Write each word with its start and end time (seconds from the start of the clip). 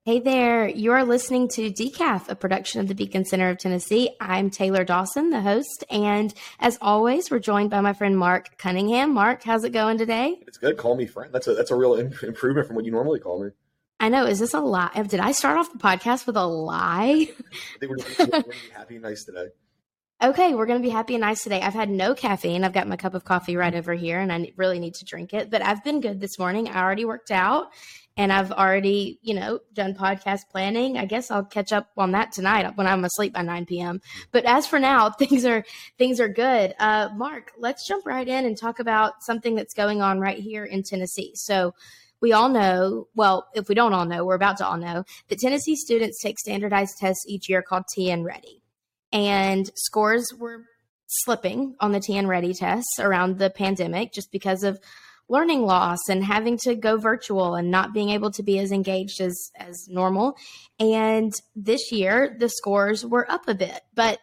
Hey 0.00 0.18
there, 0.18 0.66
you're 0.66 1.04
listening 1.04 1.46
to 1.50 1.70
Decaf, 1.70 2.28
a 2.28 2.34
production 2.34 2.80
of 2.80 2.88
the 2.88 2.94
Beacon 2.94 3.24
Center 3.24 3.50
of 3.50 3.58
Tennessee. 3.58 4.10
I'm 4.20 4.50
Taylor 4.50 4.82
Dawson, 4.82 5.30
the 5.30 5.40
host, 5.40 5.84
and 5.90 6.34
as 6.58 6.76
always, 6.80 7.30
we're 7.30 7.38
joined 7.38 7.70
by 7.70 7.80
my 7.82 7.92
friend 7.92 8.18
Mark 8.18 8.58
Cunningham. 8.58 9.14
Mark, 9.14 9.44
how's 9.44 9.62
it 9.62 9.70
going 9.70 9.98
today? 9.98 10.40
It's 10.48 10.58
good. 10.58 10.76
Call 10.76 10.96
me 10.96 11.06
friend. 11.06 11.32
That's 11.32 11.46
a 11.46 11.54
that's 11.54 11.70
a 11.70 11.76
real 11.76 11.94
improvement 11.94 12.66
from 12.66 12.74
what 12.74 12.84
you 12.84 12.90
normally 12.90 13.20
call 13.20 13.44
me. 13.44 13.50
I 14.00 14.08
know. 14.08 14.26
Is 14.26 14.40
this 14.40 14.54
a 14.54 14.60
lie? 14.60 14.90
Did 15.06 15.20
I 15.20 15.30
start 15.30 15.58
off 15.58 15.70
the 15.70 15.78
podcast 15.78 16.26
with 16.26 16.36
a 16.36 16.46
lie? 16.46 17.28
I 17.76 17.78
think 17.78 17.90
we're 17.90 18.42
be 18.42 18.52
happy 18.74 18.94
and 18.96 19.04
nice 19.04 19.22
today. 19.22 19.48
Okay, 20.22 20.54
we're 20.54 20.66
going 20.66 20.80
to 20.80 20.86
be 20.86 20.92
happy 20.92 21.16
and 21.16 21.22
nice 21.22 21.42
today. 21.42 21.60
I've 21.60 21.74
had 21.74 21.90
no 21.90 22.14
caffeine. 22.14 22.62
I've 22.62 22.72
got 22.72 22.86
my 22.86 22.96
cup 22.96 23.14
of 23.14 23.24
coffee 23.24 23.56
right 23.56 23.74
over 23.74 23.92
here, 23.92 24.20
and 24.20 24.32
I 24.32 24.52
really 24.54 24.78
need 24.78 24.94
to 24.94 25.04
drink 25.04 25.34
it. 25.34 25.50
But 25.50 25.62
I've 25.62 25.82
been 25.82 26.00
good 26.00 26.20
this 26.20 26.38
morning. 26.38 26.68
I 26.68 26.80
already 26.80 27.04
worked 27.04 27.32
out, 27.32 27.72
and 28.16 28.32
I've 28.32 28.52
already, 28.52 29.18
you 29.22 29.34
know, 29.34 29.58
done 29.72 29.94
podcast 29.94 30.42
planning. 30.48 30.96
I 30.96 31.06
guess 31.06 31.32
I'll 31.32 31.44
catch 31.44 31.72
up 31.72 31.88
on 31.96 32.12
that 32.12 32.30
tonight 32.30 32.70
when 32.76 32.86
I'm 32.86 33.04
asleep 33.04 33.32
by 33.32 33.42
9 33.42 33.66
p.m. 33.66 34.00
But 34.30 34.44
as 34.44 34.64
for 34.64 34.78
now, 34.78 35.10
things 35.18 35.44
are 35.44 35.64
things 35.98 36.20
are 36.20 36.28
good. 36.28 36.72
Uh, 36.78 37.08
Mark, 37.16 37.50
let's 37.58 37.88
jump 37.88 38.06
right 38.06 38.28
in 38.28 38.46
and 38.46 38.56
talk 38.56 38.78
about 38.78 39.24
something 39.24 39.56
that's 39.56 39.74
going 39.74 40.02
on 40.02 40.20
right 40.20 40.38
here 40.38 40.64
in 40.64 40.84
Tennessee. 40.84 41.32
So 41.34 41.74
we 42.20 42.32
all 42.32 42.48
know, 42.48 43.08
well, 43.16 43.48
if 43.56 43.68
we 43.68 43.74
don't 43.74 43.92
all 43.92 44.06
know, 44.06 44.24
we're 44.24 44.36
about 44.36 44.58
to 44.58 44.66
all 44.68 44.76
know 44.78 45.02
that 45.26 45.40
Tennessee 45.40 45.74
students 45.74 46.22
take 46.22 46.38
standardized 46.38 46.98
tests 46.98 47.24
each 47.26 47.48
year 47.48 47.60
called 47.60 47.86
TN 47.92 48.22
Ready. 48.22 48.61
And 49.12 49.70
scores 49.74 50.32
were 50.38 50.64
slipping 51.06 51.76
on 51.80 51.92
the 51.92 52.00
TN 52.00 52.26
Ready 52.26 52.54
tests 52.54 52.98
around 52.98 53.38
the 53.38 53.50
pandemic 53.50 54.12
just 54.12 54.32
because 54.32 54.62
of 54.62 54.80
learning 55.28 55.64
loss 55.64 56.08
and 56.08 56.24
having 56.24 56.58
to 56.58 56.74
go 56.74 56.96
virtual 56.96 57.54
and 57.54 57.70
not 57.70 57.94
being 57.94 58.10
able 58.10 58.30
to 58.30 58.42
be 58.42 58.58
as 58.58 58.72
engaged 58.72 59.20
as 59.20 59.50
as 59.56 59.86
normal. 59.88 60.36
And 60.78 61.32
this 61.54 61.92
year 61.92 62.36
the 62.38 62.48
scores 62.48 63.04
were 63.04 63.30
up 63.30 63.48
a 63.48 63.54
bit. 63.54 63.80
But 63.94 64.20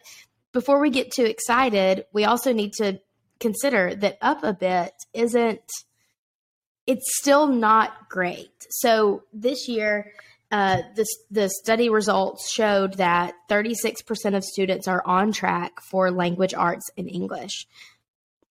before 0.52 0.80
we 0.80 0.90
get 0.90 1.12
too 1.12 1.24
excited, 1.24 2.04
we 2.12 2.24
also 2.24 2.52
need 2.52 2.72
to 2.74 3.00
consider 3.38 3.94
that 3.94 4.18
up 4.20 4.44
a 4.44 4.52
bit 4.52 4.92
isn't 5.14 5.62
it's 6.86 7.18
still 7.18 7.46
not 7.46 8.08
great. 8.08 8.50
So 8.70 9.22
this 9.32 9.68
year, 9.68 10.12
uh, 10.50 10.82
the, 10.96 11.06
the 11.30 11.48
study 11.48 11.88
results 11.88 12.50
showed 12.50 12.94
that 12.94 13.34
36% 13.48 14.36
of 14.36 14.44
students 14.44 14.88
are 14.88 15.02
on 15.06 15.32
track 15.32 15.80
for 15.80 16.10
language 16.10 16.54
arts 16.54 16.90
in 16.96 17.08
English. 17.08 17.66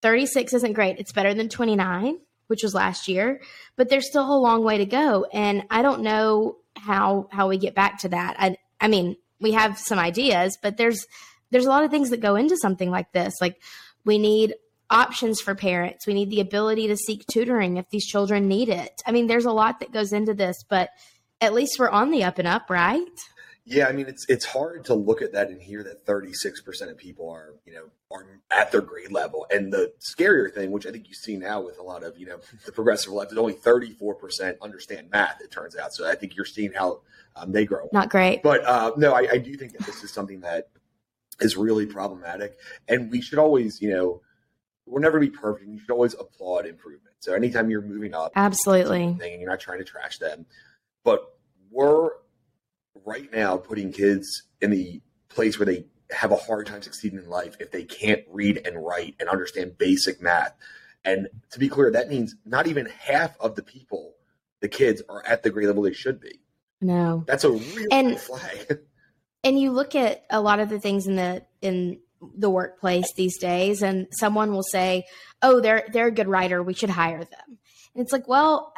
36 0.02 0.54
isn't 0.54 0.74
great. 0.74 0.98
It's 0.98 1.12
better 1.12 1.34
than 1.34 1.50
29, 1.50 2.20
which 2.48 2.64
was 2.64 2.74
last 2.74 3.08
year, 3.08 3.42
but 3.76 3.90
there's 3.90 4.08
still 4.08 4.34
a 4.34 4.40
long 4.40 4.64
way 4.64 4.78
to 4.78 4.86
go. 4.86 5.26
And 5.34 5.64
I 5.70 5.82
don't 5.82 6.02
know 6.02 6.58
how 6.78 7.28
how 7.32 7.50
we 7.50 7.58
get 7.58 7.76
back 7.76 8.00
to 8.00 8.10
that. 8.10 8.36
I, 8.40 8.56
I 8.80 8.88
mean, 8.88 9.18
we 9.42 9.52
have 9.52 9.78
some 9.78 10.00
ideas, 10.00 10.58
but 10.62 10.78
there's 10.78 11.06
there's 11.52 11.66
a 11.66 11.70
lot 11.70 11.84
of 11.84 11.92
things 11.92 12.12
that 12.12 12.22
go 12.22 12.36
into 12.36 12.56
something 12.58 12.90
like 12.90 13.12
this. 13.12 13.36
Like 13.42 13.62
we 14.06 14.18
need 14.18 14.56
options 14.90 15.42
for 15.42 15.54
parents. 15.54 16.08
We 16.08 16.14
need 16.14 16.30
the 16.30 16.40
ability 16.40 16.88
to 16.88 16.98
seek 16.98 17.26
tutoring 17.28 17.78
if 17.78 17.90
these 17.90 18.06
children 18.06 18.48
need 18.48 18.70
it. 18.70 19.02
I 19.06 19.12
mean, 19.12 19.28
there's 19.28 19.46
a 19.46 19.52
lot 19.52 19.82
that 19.82 19.92
goes 19.92 20.14
into 20.14 20.34
this, 20.34 20.64
but 20.68 20.90
at 21.42 21.54
least 21.54 21.78
we're 21.80 21.90
on 21.90 22.12
the 22.12 22.24
up 22.24 22.40
and 22.40 22.48
up, 22.48 22.70
right? 22.70 23.06
Yeah, 23.66 23.88
I 23.88 23.92
mean 23.92 24.08
it's 24.08 24.26
it's 24.28 24.46
hard 24.46 24.86
to 24.86 24.96
look 24.96 25.22
at 25.22 25.34
that 25.34 25.50
and 25.50 25.62
hear 25.62 25.84
that 25.84 26.06
36% 26.06 26.90
of 26.90 26.98
people 26.98 27.30
are, 27.30 27.54
you 27.66 27.74
know, 27.74 27.84
are 28.12 28.26
at 28.50 28.72
their 28.72 28.82
grade 28.82 29.12
level. 29.12 29.46
And 29.52 29.72
the 29.72 29.94
scarier 30.00 30.52
thing, 30.52 30.72
which 30.72 30.88
I 30.88 30.92
think 30.92 31.08
you 31.08 31.14
see 31.14 31.38
now 31.38 31.62
with 31.62 31.78
a 31.78 31.84
lot 31.84 32.04
of, 32.04 32.18
you 32.18 32.26
know, 32.26 32.40
the 32.66 32.72
progressive 32.72 33.14
left 33.14 33.32
is 33.32 33.38
only 33.38 33.54
34% 33.54 34.60
understand 34.62 35.12
math, 35.12 35.42
it 35.42 35.52
turns 35.52 35.78
out. 35.78 35.94
So 35.94 36.10
I 36.10 36.16
think 36.16 36.36
you're 36.36 36.46
seeing 36.46 36.74
how 36.74 37.02
um, 37.36 37.52
they 37.52 37.66
grow. 37.66 37.90
Not 37.94 38.10
great. 38.10 38.42
But 38.42 38.66
uh, 38.66 38.94
no, 38.98 39.14
I, 39.14 39.28
I 39.34 39.38
do 39.38 39.56
think 39.56 39.74
that 39.74 39.86
this 39.86 40.04
is 40.04 40.12
something 40.12 40.40
that 40.42 40.70
is 41.40 41.56
really 41.56 41.86
problematic. 41.86 42.58
And 42.88 43.12
we 43.12 43.22
should 43.22 43.38
always, 43.38 43.82
you 43.82 43.92
know, 43.92 44.22
we'll 44.88 45.02
never 45.02 45.20
be 45.20 45.30
perfect. 45.30 45.70
You 45.70 45.80
should 45.80 45.92
always 45.92 46.16
applaud 46.16 46.66
improvement. 46.66 47.16
So 47.20 47.34
anytime 47.34 47.70
you're 47.70 47.82
moving 47.82 48.14
up, 48.14 48.32
absolutely, 48.36 49.04
and 49.04 49.42
you're 49.42 49.50
not 49.50 49.60
trying 49.60 49.80
to 49.80 49.86
trash 49.86 50.18
them, 50.18 50.46
but 51.10 51.34
we're 51.72 52.12
right 53.04 53.34
now 53.34 53.58
putting 53.58 53.92
kids 53.92 54.44
in 54.62 54.70
the 54.70 55.02
place 55.28 55.58
where 55.58 55.66
they 55.66 55.86
have 56.12 56.32
a 56.32 56.36
hard 56.36 56.68
time 56.68 56.84
succeeding 56.84 57.18
in 57.18 57.28
life 57.28 57.58
if 57.60 57.72
they 57.72 57.84
can't 57.84 58.22
read 58.30 58.62
and 58.64 58.86
write 58.86 59.16
and 59.20 59.28
understand 59.28 59.76
basic 59.80 60.22
math. 60.22 60.54
And 61.04 61.28
to 61.50 61.58
be 61.58 61.68
clear, 61.68 61.90
that 61.90 62.10
means 62.10 62.36
not 62.46 62.68
even 62.68 62.86
half 62.86 63.36
of 63.40 63.56
the 63.56 63.64
people, 63.64 64.14
the 64.60 64.68
kids, 64.68 65.02
are 65.10 65.26
at 65.26 65.42
the 65.42 65.50
grade 65.50 65.66
level 65.66 65.82
they 65.82 65.94
should 65.94 66.22
be. 66.22 66.42
No, 66.80 67.24
that's 67.26 67.44
a 67.44 67.50
real 67.50 67.88
and, 67.92 68.20
flag. 68.20 68.80
And 69.44 69.58
you 69.58 69.72
look 69.72 69.96
at 69.96 70.26
a 70.30 70.42
lot 70.42 70.60
of 70.60 70.68
the 70.68 70.82
things 70.82 71.08
in 71.08 71.16
the 71.16 71.44
in 71.62 72.02
the 72.22 72.50
workplace 72.50 73.14
these 73.16 73.40
days 73.40 73.82
and 73.82 74.08
someone 74.12 74.52
will 74.52 74.64
say 74.64 75.06
oh 75.42 75.62
they're 75.62 75.88
they're 75.94 76.08
a 76.08 76.12
good 76.12 76.28
writer 76.28 76.62
we 76.62 76.74
should 76.74 76.90
hire 76.90 77.24
them 77.24 77.59
and 77.96 78.04
it's 78.04 78.14
like 78.14 78.28
well 78.28 78.74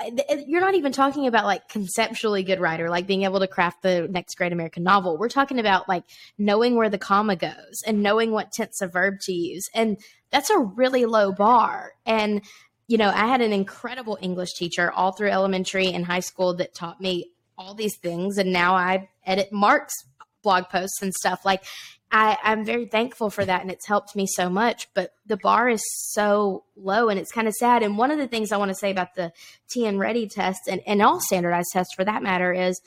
you're 0.47 0.61
not 0.61 0.75
even 0.75 0.91
talking 0.91 1.27
about 1.27 1.45
like 1.45 1.67
conceptually 1.67 2.44
good 2.44 2.59
writer 2.59 2.89
like 2.89 3.07
being 3.07 3.23
able 3.23 3.39
to 3.39 3.47
craft 3.47 3.81
the 3.81 4.07
next 4.09 4.35
great 4.35 4.53
american 4.53 4.83
novel. 4.83 5.17
We're 5.17 5.29
talking 5.29 5.59
about 5.59 5.89
like 5.89 6.03
knowing 6.38 6.75
where 6.75 6.89
the 6.89 6.97
comma 6.97 7.35
goes 7.35 7.83
and 7.85 8.01
knowing 8.01 8.31
what 8.31 8.51
tense 8.51 8.81
of 8.81 8.94
verb 8.94 9.16
to 9.21 9.33
use. 9.33 9.67
And 9.73 9.97
that's 10.31 10.50
a 10.50 10.59
really 10.59 11.05
low 11.05 11.31
bar. 11.31 11.91
And 12.05 12.41
you 12.88 12.97
know 12.97 13.09
i 13.09 13.27
had 13.27 13.41
an 13.41 13.53
incredible 13.53 14.17
english 14.21 14.53
teacher 14.53 14.91
all 14.91 15.13
through 15.13 15.29
elementary 15.29 15.94
and 15.94 16.05
high 16.05 16.19
school 16.19 16.55
that 16.55 16.73
taught 16.73 17.00
me 17.00 17.31
all 17.57 17.73
these 17.73 17.97
things. 17.97 18.38
And 18.38 18.51
now 18.51 18.75
i 18.75 19.09
edit 19.25 19.50
mark's 19.51 20.05
blog 20.41 20.66
posts 20.69 21.02
and 21.02 21.13
stuff 21.13 21.46
like 21.46 21.63
I, 22.12 22.38
I'm 22.44 22.66
very 22.66 22.88
thankful 22.88 23.29
for 23.29 23.46
that 23.46 23.62
and 23.62 23.72
it's 23.72 23.88
helped 23.88 24.16
me 24.16 24.28
so 24.28 24.50
much. 24.50 24.90
But 24.94 25.13
the 25.25 25.38
bar 25.38 25.69
is 25.69 25.81
so 26.12 26.66
low 26.75 27.07
and 27.07 27.18
it's 27.18 27.31
kind 27.31 27.47
of 27.47 27.53
sad. 27.53 27.84
And 27.84 27.97
one 27.97 28.12
of 28.12 28.18
the 28.18 28.28
things 28.28 28.51
I 28.51 28.57
want 28.57 28.69
to 28.69 28.75
say 28.75 28.91
about 28.91 29.16
the 29.16 29.31
TN 29.74 29.97
Ready 29.97 30.28
test 30.28 30.62
and, 30.69 30.81
and 30.85 31.01
all 31.01 31.22
standardized 31.22 31.69
tests 31.72 31.94
for 31.96 32.03
that 32.03 32.22
matter 32.22 32.51
is 32.51 32.81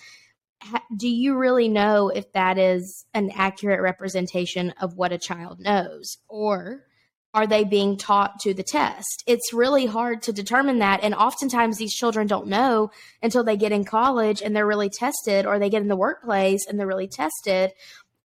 do 0.97 1.09
you 1.09 1.37
really 1.37 1.69
know 1.69 2.09
if 2.09 2.33
that 2.33 2.59
is 2.59 3.05
an 3.15 3.31
accurate 3.35 3.81
representation 3.81 4.71
of 4.81 4.97
what 4.97 5.13
a 5.13 5.19
child 5.19 5.61
knows? 5.61 6.19
Or 6.29 6.85
are 7.35 7.47
they 7.47 7.65
being 7.65 7.97
taught 7.97 8.39
to 8.41 8.55
the 8.55 8.63
test? 8.63 9.25
It's 9.27 9.53
really 9.53 9.87
hard 9.87 10.23
to 10.23 10.33
determine 10.33 10.79
that. 10.79 11.03
And 11.03 11.15
oftentimes 11.15 11.77
these 11.77 11.93
children 11.93 12.27
don't 12.29 12.47
know 12.47 12.93
until 13.23 13.43
they 13.43 13.57
get 13.57 13.73
in 13.73 13.85
college 13.85 14.41
and 14.41 14.55
they're 14.55 14.67
really 14.67 14.89
tested, 14.89 15.45
or 15.45 15.59
they 15.59 15.69
get 15.69 15.83
in 15.83 15.89
the 15.89 15.97
workplace 15.97 16.65
and 16.67 16.79
they're 16.79 16.87
really 16.87 17.09
tested, 17.09 17.73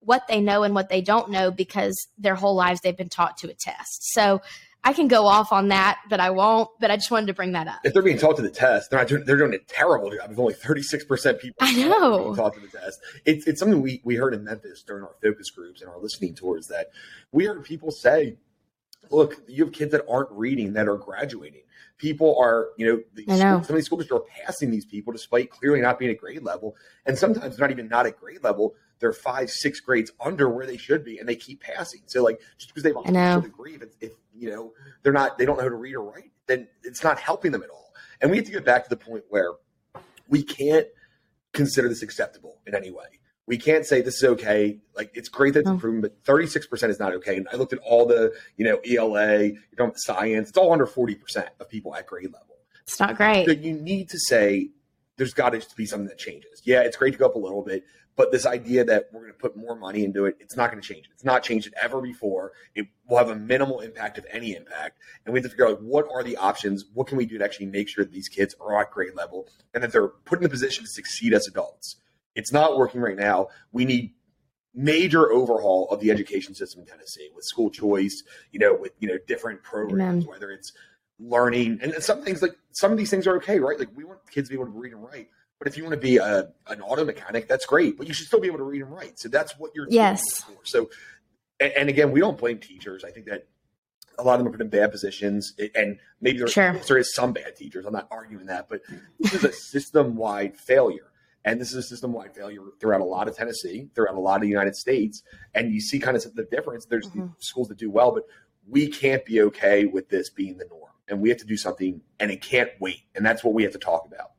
what 0.01 0.27
they 0.27 0.39
know 0.39 0.63
and 0.63 0.75
what 0.75 0.89
they 0.89 1.01
don't 1.01 1.29
know 1.29 1.51
because 1.51 1.95
their 2.17 2.35
whole 2.35 2.55
lives 2.55 2.81
they've 2.81 2.95
been 2.95 3.09
taught 3.09 3.37
to 3.37 3.49
a 3.49 3.53
test. 3.53 4.13
So 4.13 4.41
I 4.81 4.93
can 4.93 5.09
go 5.09 5.27
off 5.27 5.51
on 5.51 5.67
that, 5.69 5.99
but 6.09 6.21
I 6.21 6.29
won't. 6.29 6.69
But 6.79 6.89
I 6.89 6.95
just 6.95 7.11
wanted 7.11 7.27
to 7.27 7.33
bring 7.33 7.51
that 7.51 7.67
up. 7.67 7.79
If 7.83 7.93
they're 7.93 8.01
being 8.01 8.17
taught 8.17 8.37
to 8.37 8.41
the 8.41 8.49
test, 8.49 8.89
they're 8.89 8.99
not 8.99 9.09
doing, 9.09 9.23
they're 9.25 9.35
doing 9.35 9.53
a 9.53 9.59
terrible 9.59 10.09
job. 10.09 10.31
If 10.31 10.39
only 10.39 10.53
thirty 10.53 10.83
six 10.83 11.03
percent 11.03 11.41
people 11.41 11.57
I 11.59 11.75
know 11.75 12.23
being 12.23 12.35
taught 12.35 12.53
to 12.53 12.61
the 12.61 12.67
test. 12.67 13.01
It's 13.25 13.45
it's 13.45 13.59
something 13.59 13.81
we 13.81 14.01
we 14.05 14.15
heard 14.15 14.33
in 14.33 14.45
Memphis 14.45 14.81
during 14.83 15.03
our 15.03 15.15
focus 15.21 15.49
groups 15.49 15.81
and 15.81 15.89
our 15.89 15.99
listening 15.99 16.33
tours 16.33 16.67
that 16.67 16.91
we 17.33 17.45
heard 17.45 17.61
people 17.65 17.91
say, 17.91 18.37
"Look, 19.11 19.41
you 19.47 19.65
have 19.65 19.73
kids 19.73 19.91
that 19.91 20.05
aren't 20.09 20.31
reading 20.31 20.73
that 20.73 20.87
are 20.87 20.97
graduating. 20.97 21.61
People 21.97 22.37
are, 22.39 22.69
you 22.77 22.85
know, 22.87 23.01
these, 23.13 23.27
know. 23.27 23.61
some 23.61 23.71
of 23.71 23.75
these 23.75 23.85
school 23.85 23.97
districts 23.97 24.25
are 24.25 24.43
passing 24.45 24.71
these 24.71 24.85
people 24.85 25.11
despite 25.11 25.49
clearly 25.49 25.81
not 25.81 25.99
being 25.99 26.11
at 26.11 26.17
grade 26.17 26.43
level, 26.43 26.75
and 27.05 27.17
sometimes 27.17 27.57
not 27.57 27.71
even 27.71 27.87
not 27.87 28.05
at 28.05 28.19
grade 28.19 28.43
level." 28.43 28.75
they're 28.99 29.13
five, 29.13 29.49
six 29.49 29.79
grades 29.79 30.11
under 30.19 30.49
where 30.49 30.65
they 30.65 30.77
should 30.77 31.03
be, 31.03 31.17
and 31.19 31.27
they 31.27 31.35
keep 31.35 31.61
passing. 31.61 32.01
So 32.05 32.23
like 32.23 32.39
just 32.57 32.69
because 32.69 32.83
they 32.83 32.89
have 32.89 33.15
a 33.15 33.19
high 33.19 33.39
degree, 33.39 33.75
if, 33.75 33.83
if 34.01 34.11
you 34.35 34.49
know 34.49 34.73
they're 35.03 35.13
not, 35.13 35.37
they 35.37 35.45
don't 35.45 35.57
know 35.57 35.63
how 35.63 35.69
to 35.69 35.75
read 35.75 35.95
or 35.95 36.03
write, 36.03 36.31
then 36.47 36.67
it's 36.83 37.03
not 37.03 37.19
helping 37.19 37.51
them 37.51 37.63
at 37.63 37.69
all. 37.69 37.93
And 38.21 38.29
we 38.29 38.37
have 38.37 38.45
to 38.45 38.51
get 38.51 38.65
back 38.65 38.83
to 38.83 38.89
the 38.89 38.97
point 38.97 39.23
where 39.29 39.53
we 40.27 40.43
can't 40.43 40.87
consider 41.53 41.89
this 41.89 42.03
acceptable 42.03 42.59
in 42.67 42.75
any 42.75 42.91
way. 42.91 43.18
We 43.49 43.57
can't 43.57 43.83
say 43.83 44.01
this 44.01 44.17
is 44.17 44.23
okay. 44.23 44.77
Like 44.95 45.09
it's 45.15 45.27
great 45.27 45.55
that 45.55 45.61
it's 45.61 45.69
improving, 45.69 46.01
but 46.01 46.23
36% 46.23 46.89
is 46.89 46.99
not 46.99 47.13
okay. 47.13 47.35
And 47.35 47.47
I 47.51 47.55
looked 47.55 47.73
at 47.73 47.79
all 47.79 48.05
the, 48.05 48.31
you 48.57 48.63
know, 48.63 48.77
ELA, 48.87 49.45
you 49.45 49.57
know, 49.79 49.91
science, 49.95 50.49
it's 50.49 50.57
all 50.57 50.71
under 50.71 50.85
40% 50.85 51.47
of 51.59 51.67
people 51.67 51.95
at 51.95 52.05
grade 52.05 52.31
level. 52.31 52.57
It's 52.83 52.99
not 52.99 53.17
great. 53.17 53.47
So 53.47 53.51
you 53.51 53.73
need 53.73 54.07
to 54.11 54.19
say 54.19 54.69
there's 55.17 55.33
got 55.33 55.49
to 55.53 55.65
be 55.75 55.87
something 55.87 56.07
that 56.09 56.19
changes. 56.19 56.61
Yeah, 56.63 56.81
it's 56.81 56.95
great 56.95 57.13
to 57.13 57.17
go 57.17 57.25
up 57.25 57.33
a 57.33 57.39
little 57.39 57.63
bit, 57.63 57.85
but 58.15 58.31
this 58.31 58.45
idea 58.45 58.83
that 58.83 59.09
we're 59.11 59.21
going 59.21 59.33
to 59.33 59.39
put 59.39 59.57
more 59.57 59.75
money 59.75 60.03
into 60.03 60.25
it, 60.25 60.37
it's 60.39 60.55
not 60.55 60.69
going 60.69 60.79
to 60.79 60.87
change 60.87 61.07
it. 61.07 61.11
It's 61.15 61.23
not 61.23 61.41
changed 61.41 61.65
it 61.65 61.73
ever 61.81 62.01
before. 62.01 62.51
It 62.75 62.85
will 63.07 63.17
have 63.17 63.29
a 63.29 63.35
minimal 63.35 63.79
impact, 63.79 64.19
if 64.19 64.25
any 64.29 64.55
impact. 64.55 64.99
And 65.25 65.33
we 65.33 65.39
have 65.39 65.45
to 65.45 65.49
figure 65.49 65.67
out 65.67 65.81
what 65.81 66.07
are 66.13 66.21
the 66.23 66.37
options? 66.37 66.85
What 66.93 67.07
can 67.07 67.17
we 67.17 67.25
do 67.25 67.39
to 67.39 67.43
actually 67.43 67.65
make 67.65 67.89
sure 67.89 68.03
that 68.03 68.13
these 68.13 68.29
kids 68.29 68.55
are 68.61 68.79
at 68.79 68.91
grade 68.91 69.15
level 69.15 69.47
and 69.73 69.83
that 69.83 69.91
they're 69.91 70.09
put 70.09 70.37
in 70.37 70.43
the 70.43 70.49
position 70.49 70.83
to 70.83 70.89
succeed 70.89 71.33
as 71.33 71.47
adults? 71.47 71.95
It's 72.39 72.53
not 72.53 72.77
working 72.77 73.01
right 73.01 73.17
now. 73.17 73.49
We 73.71 73.85
need 73.85 74.13
major 74.73 75.31
overhaul 75.31 75.89
of 75.89 75.99
the 75.99 76.09
education 76.09 76.55
system 76.55 76.81
in 76.81 76.87
Tennessee 76.87 77.29
with 77.35 77.43
school 77.43 77.69
choice, 77.69 78.23
you 78.51 78.59
know, 78.59 78.73
with, 78.73 78.93
you 78.99 79.07
know, 79.07 79.17
different 79.27 79.61
programs, 79.61 80.23
Amen. 80.23 80.29
whether 80.29 80.51
it's 80.51 80.71
learning 81.19 81.79
and 81.81 81.93
some 81.95 82.23
things 82.23 82.41
like 82.41 82.55
some 82.71 82.91
of 82.93 82.97
these 82.97 83.09
things 83.09 83.27
are 83.27 83.35
okay, 83.35 83.59
right? 83.59 83.77
Like 83.77 83.89
we 83.93 84.05
want 84.05 84.19
kids 84.31 84.47
to 84.47 84.55
be 84.55 84.61
able 84.61 84.71
to 84.71 84.79
read 84.79 84.93
and 84.93 85.03
write 85.03 85.27
But 85.57 85.67
if 85.67 85.75
you 85.75 85.83
want 85.83 85.93
to 85.95 85.99
be 85.99 86.15
a, 86.17 86.49
an 86.67 86.81
auto 86.81 87.03
mechanic, 87.03 87.49
that's 87.49 87.65
great. 87.65 87.97
But 87.97 88.07
you 88.07 88.13
should 88.13 88.27
still 88.27 88.39
be 88.39 88.47
able 88.47 88.59
to 88.59 88.63
read 88.63 88.81
and 88.81 88.91
write. 88.91 89.19
So 89.19 89.27
that's 89.27 89.59
what 89.59 89.71
you're 89.75 89.87
yes. 89.89 90.43
For. 90.43 90.53
So, 90.63 90.89
and, 91.59 91.73
and, 91.73 91.89
again, 91.89 92.11
we 92.11 92.21
don't 92.21 92.37
blame 92.37 92.59
teachers. 92.59 93.03
I 93.03 93.11
think 93.11 93.25
that 93.25 93.47
a 94.17 94.23
lot 94.23 94.33
of 94.33 94.39
them 94.39 94.47
are 94.47 94.51
put 94.51 94.61
in 94.61 94.69
bad 94.69 94.91
positions, 94.91 95.53
and 95.75 95.97
maybe 96.21 96.37
there, 96.37 96.47
sure. 96.47 96.79
there 96.87 96.97
is 96.97 97.13
some 97.13 97.33
bad 97.33 97.55
teachers. 97.57 97.85
I'm 97.85 97.93
not 97.93 98.07
arguing 98.11 98.45
that, 98.47 98.69
but 98.69 98.81
this 99.19 99.33
is 99.33 99.43
a 99.43 99.51
system 99.51 100.15
wide 100.15 100.57
failure. 100.57 101.11
And 101.45 101.59
this 101.59 101.69
is 101.69 101.75
a 101.75 101.83
system 101.83 102.11
wide 102.11 102.35
failure 102.35 102.61
throughout 102.79 103.01
a 103.01 103.05
lot 103.05 103.27
of 103.27 103.35
Tennessee, 103.35 103.89
throughout 103.95 104.15
a 104.15 104.19
lot 104.19 104.35
of 104.35 104.41
the 104.41 104.49
United 104.49 104.75
States. 104.75 105.23
And 105.55 105.73
you 105.73 105.79
see 105.79 105.99
kind 105.99 106.17
of 106.17 106.23
the 106.35 106.43
difference. 106.43 106.85
There's 106.85 107.07
mm-hmm. 107.07 107.27
schools 107.39 107.69
that 107.69 107.77
do 107.77 107.89
well, 107.89 108.11
but 108.11 108.23
we 108.67 108.87
can't 108.87 109.25
be 109.25 109.41
okay 109.41 109.85
with 109.85 110.09
this 110.09 110.29
being 110.29 110.57
the 110.57 110.65
norm. 110.69 110.91
And 111.07 111.21
we 111.21 111.29
have 111.29 111.39
to 111.39 111.45
do 111.45 111.57
something, 111.57 112.01
and 112.19 112.29
it 112.29 112.41
can't 112.41 112.69
wait. 112.79 113.01
And 113.15 113.25
that's 113.25 113.43
what 113.43 113.53
we 113.53 113.63
have 113.63 113.71
to 113.71 113.79
talk 113.79 114.05
about. 114.05 114.31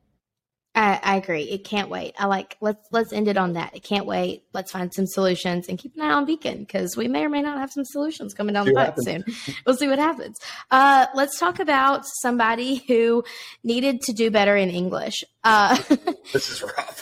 I, 0.73 0.99
I, 1.03 1.15
agree. 1.17 1.43
It 1.43 1.65
can't 1.65 1.89
wait. 1.89 2.15
I 2.17 2.27
like 2.27 2.55
let's 2.61 2.87
let's 2.91 3.11
end 3.11 3.27
it 3.27 3.35
on 3.35 3.53
that. 3.53 3.75
It 3.75 3.83
can't 3.83 4.05
wait. 4.05 4.43
Let's 4.53 4.71
find 4.71 4.93
some 4.93 5.05
solutions 5.05 5.67
and 5.67 5.77
keep 5.77 5.95
an 5.95 6.01
eye 6.01 6.11
on 6.11 6.25
Beacon 6.25 6.59
because 6.59 6.95
we 6.95 7.09
may 7.09 7.25
or 7.25 7.29
may 7.29 7.41
not 7.41 7.57
have 7.57 7.71
some 7.73 7.83
solutions 7.83 8.33
coming 8.33 8.53
down 8.53 8.65
see 8.65 8.71
the 8.71 8.75
pipe 8.75 8.95
soon. 8.99 9.25
we'll 9.65 9.75
see 9.75 9.89
what 9.89 9.99
happens. 9.99 10.39
Uh, 10.69 11.07
let's 11.13 11.37
talk 11.37 11.59
about 11.59 12.05
somebody 12.05 12.85
who 12.87 13.23
needed 13.65 13.99
to 14.01 14.13
do 14.13 14.31
better 14.31 14.55
in 14.55 14.69
English. 14.69 15.25
Uh, 15.43 15.75
this 16.33 16.49
is 16.49 16.63
rough. 16.63 17.01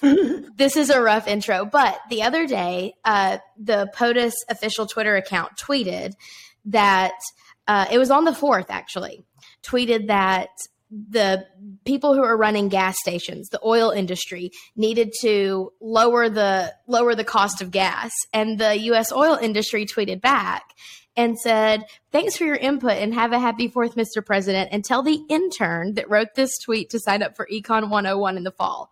this 0.55 0.75
is 0.75 0.89
a 0.89 0.99
rough 0.99 1.27
intro. 1.27 1.63
But 1.65 1.99
the 2.09 2.23
other 2.23 2.47
day, 2.47 2.95
uh, 3.05 3.37
the 3.55 3.91
POTUS 3.95 4.33
official 4.49 4.87
Twitter 4.87 5.15
account 5.15 5.51
tweeted 5.57 6.13
that 6.65 7.13
uh, 7.67 7.85
it 7.91 7.99
was 7.99 8.09
on 8.09 8.25
the 8.25 8.33
fourth 8.33 8.71
actually 8.71 9.23
tweeted 9.63 10.07
that 10.07 10.49
the 10.91 11.45
people 11.85 12.13
who 12.13 12.23
are 12.23 12.37
running 12.37 12.67
gas 12.67 12.95
stations, 12.99 13.49
the 13.49 13.59
oil 13.63 13.91
industry 13.91 14.51
needed 14.75 15.13
to 15.21 15.71
lower 15.79 16.29
the 16.29 16.73
lower 16.87 17.15
the 17.15 17.23
cost 17.23 17.61
of 17.61 17.71
gas 17.71 18.11
and 18.33 18.59
the 18.59 18.77
US 18.91 19.11
oil 19.11 19.35
industry 19.35 19.85
tweeted 19.85 20.21
back 20.21 20.73
and 21.15 21.37
said, 21.37 21.85
"Thanks 22.11 22.37
for 22.37 22.45
your 22.45 22.55
input 22.55 22.93
and 22.93 23.13
have 23.13 23.33
a 23.33 23.39
happy 23.39 23.67
4th 23.67 23.95
Mr. 23.95 24.25
President 24.25 24.69
and 24.71 24.83
tell 24.83 25.03
the 25.03 25.21
intern 25.29 25.93
that 25.93 26.09
wrote 26.09 26.35
this 26.35 26.57
tweet 26.57 26.89
to 26.91 26.99
sign 26.99 27.21
up 27.21 27.35
for 27.35 27.47
Econ 27.51 27.89
101 27.89 28.37
in 28.37 28.43
the 28.43 28.51
fall." 28.51 28.91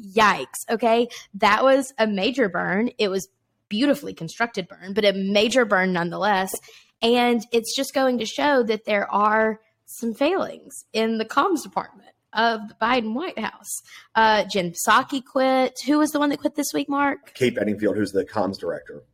Yikes, 0.00 0.68
okay? 0.68 1.08
That 1.34 1.64
was 1.64 1.92
a 1.98 2.06
major 2.06 2.48
burn. 2.48 2.90
It 2.98 3.08
was 3.08 3.28
beautifully 3.68 4.14
constructed 4.14 4.68
burn, 4.68 4.92
but 4.92 5.04
a 5.04 5.12
major 5.12 5.64
burn 5.64 5.92
nonetheless. 5.92 6.54
And 7.02 7.44
it's 7.52 7.74
just 7.74 7.94
going 7.94 8.18
to 8.18 8.26
show 8.26 8.62
that 8.64 8.84
there 8.84 9.10
are 9.10 9.60
some 9.86 10.14
failings 10.14 10.84
in 10.92 11.18
the 11.18 11.24
comms 11.24 11.62
department 11.62 12.10
of 12.32 12.68
the 12.68 12.74
Biden 12.74 13.14
White 13.14 13.38
House. 13.38 13.82
Uh, 14.14 14.44
Jen 14.44 14.72
Psaki 14.72 15.24
quit. 15.24 15.78
Who 15.86 15.98
was 15.98 16.10
the 16.10 16.18
one 16.18 16.30
that 16.30 16.40
quit 16.40 16.56
this 16.56 16.72
week, 16.74 16.88
Mark? 16.88 17.32
Kate 17.34 17.54
Bedingfield, 17.54 17.96
who's 17.96 18.12
the 18.12 18.24
comms 18.24 18.58
director. 18.58 19.04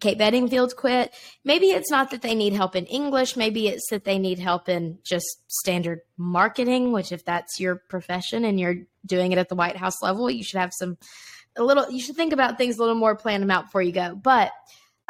Kate 0.00 0.16
Bedingfield 0.16 0.76
quit. 0.76 1.12
Maybe 1.44 1.66
it's 1.66 1.90
not 1.90 2.10
that 2.10 2.22
they 2.22 2.34
need 2.34 2.54
help 2.54 2.74
in 2.74 2.86
English. 2.86 3.36
Maybe 3.36 3.68
it's 3.68 3.90
that 3.90 4.04
they 4.04 4.18
need 4.18 4.38
help 4.38 4.68
in 4.68 4.98
just 5.04 5.26
standard 5.48 6.00
marketing, 6.16 6.92
which, 6.92 7.12
if 7.12 7.24
that's 7.24 7.60
your 7.60 7.76
profession 7.76 8.44
and 8.44 8.58
you're 8.58 8.76
doing 9.04 9.32
it 9.32 9.38
at 9.38 9.48
the 9.48 9.54
White 9.54 9.76
House 9.76 10.00
level, 10.02 10.30
you 10.30 10.42
should 10.42 10.58
have 10.58 10.72
some, 10.72 10.96
a 11.56 11.62
little, 11.62 11.90
you 11.90 12.00
should 12.00 12.16
think 12.16 12.32
about 12.32 12.56
things 12.56 12.78
a 12.78 12.80
little 12.80 12.94
more, 12.94 13.14
plan 13.14 13.40
them 13.40 13.50
out 13.50 13.66
before 13.66 13.82
you 13.82 13.92
go. 13.92 14.14
But 14.14 14.52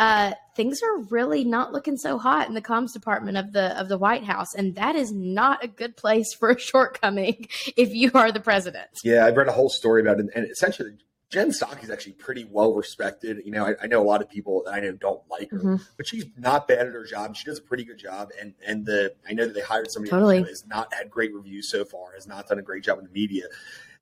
uh, 0.00 0.32
things 0.56 0.80
are 0.82 1.02
really 1.10 1.44
not 1.44 1.72
looking 1.72 1.98
so 1.98 2.16
hot 2.16 2.48
in 2.48 2.54
the 2.54 2.62
comms 2.62 2.94
department 2.94 3.36
of 3.36 3.52
the 3.52 3.78
of 3.78 3.90
the 3.90 3.98
White 3.98 4.24
House, 4.24 4.54
and 4.54 4.74
that 4.76 4.96
is 4.96 5.12
not 5.12 5.62
a 5.62 5.68
good 5.68 5.94
place 5.94 6.32
for 6.32 6.48
a 6.48 6.58
shortcoming 6.58 7.46
if 7.76 7.94
you 7.94 8.10
are 8.14 8.32
the 8.32 8.40
president. 8.40 8.88
Yeah, 9.04 9.26
I've 9.26 9.36
read 9.36 9.48
a 9.48 9.52
whole 9.52 9.68
story 9.68 10.00
about 10.00 10.18
it, 10.18 10.26
and 10.34 10.50
essentially. 10.50 10.96
Jen 11.28 11.50
Psaki 11.50 11.84
is 11.84 11.90
actually 11.90 12.14
pretty 12.14 12.44
well 12.44 12.74
respected. 12.74 13.38
You 13.44 13.52
know, 13.52 13.64
I, 13.64 13.74
I, 13.80 13.86
know 13.86 14.02
a 14.02 14.04
lot 14.04 14.20
of 14.20 14.28
people 14.28 14.64
that 14.64 14.74
I 14.74 14.80
know 14.80 14.90
don't 14.90 15.22
like 15.30 15.48
her, 15.52 15.58
mm-hmm. 15.58 15.76
but 15.96 16.08
she's 16.08 16.24
not 16.36 16.66
bad 16.66 16.88
at 16.88 16.92
her 16.92 17.04
job. 17.04 17.36
She 17.36 17.44
does 17.44 17.60
a 17.60 17.62
pretty 17.62 17.84
good 17.84 17.98
job, 17.98 18.30
and 18.40 18.54
and 18.66 18.84
the 18.84 19.14
I 19.28 19.34
know 19.34 19.46
that 19.46 19.54
they 19.54 19.60
hired 19.60 19.92
somebody 19.92 20.10
totally. 20.10 20.38
who 20.38 20.46
has 20.46 20.64
not 20.66 20.92
had 20.92 21.08
great 21.08 21.32
reviews 21.32 21.70
so 21.70 21.84
far, 21.84 22.14
has 22.16 22.26
not 22.26 22.48
done 22.48 22.58
a 22.58 22.62
great 22.62 22.82
job 22.82 22.98
in 22.98 23.04
the 23.04 23.12
media, 23.12 23.44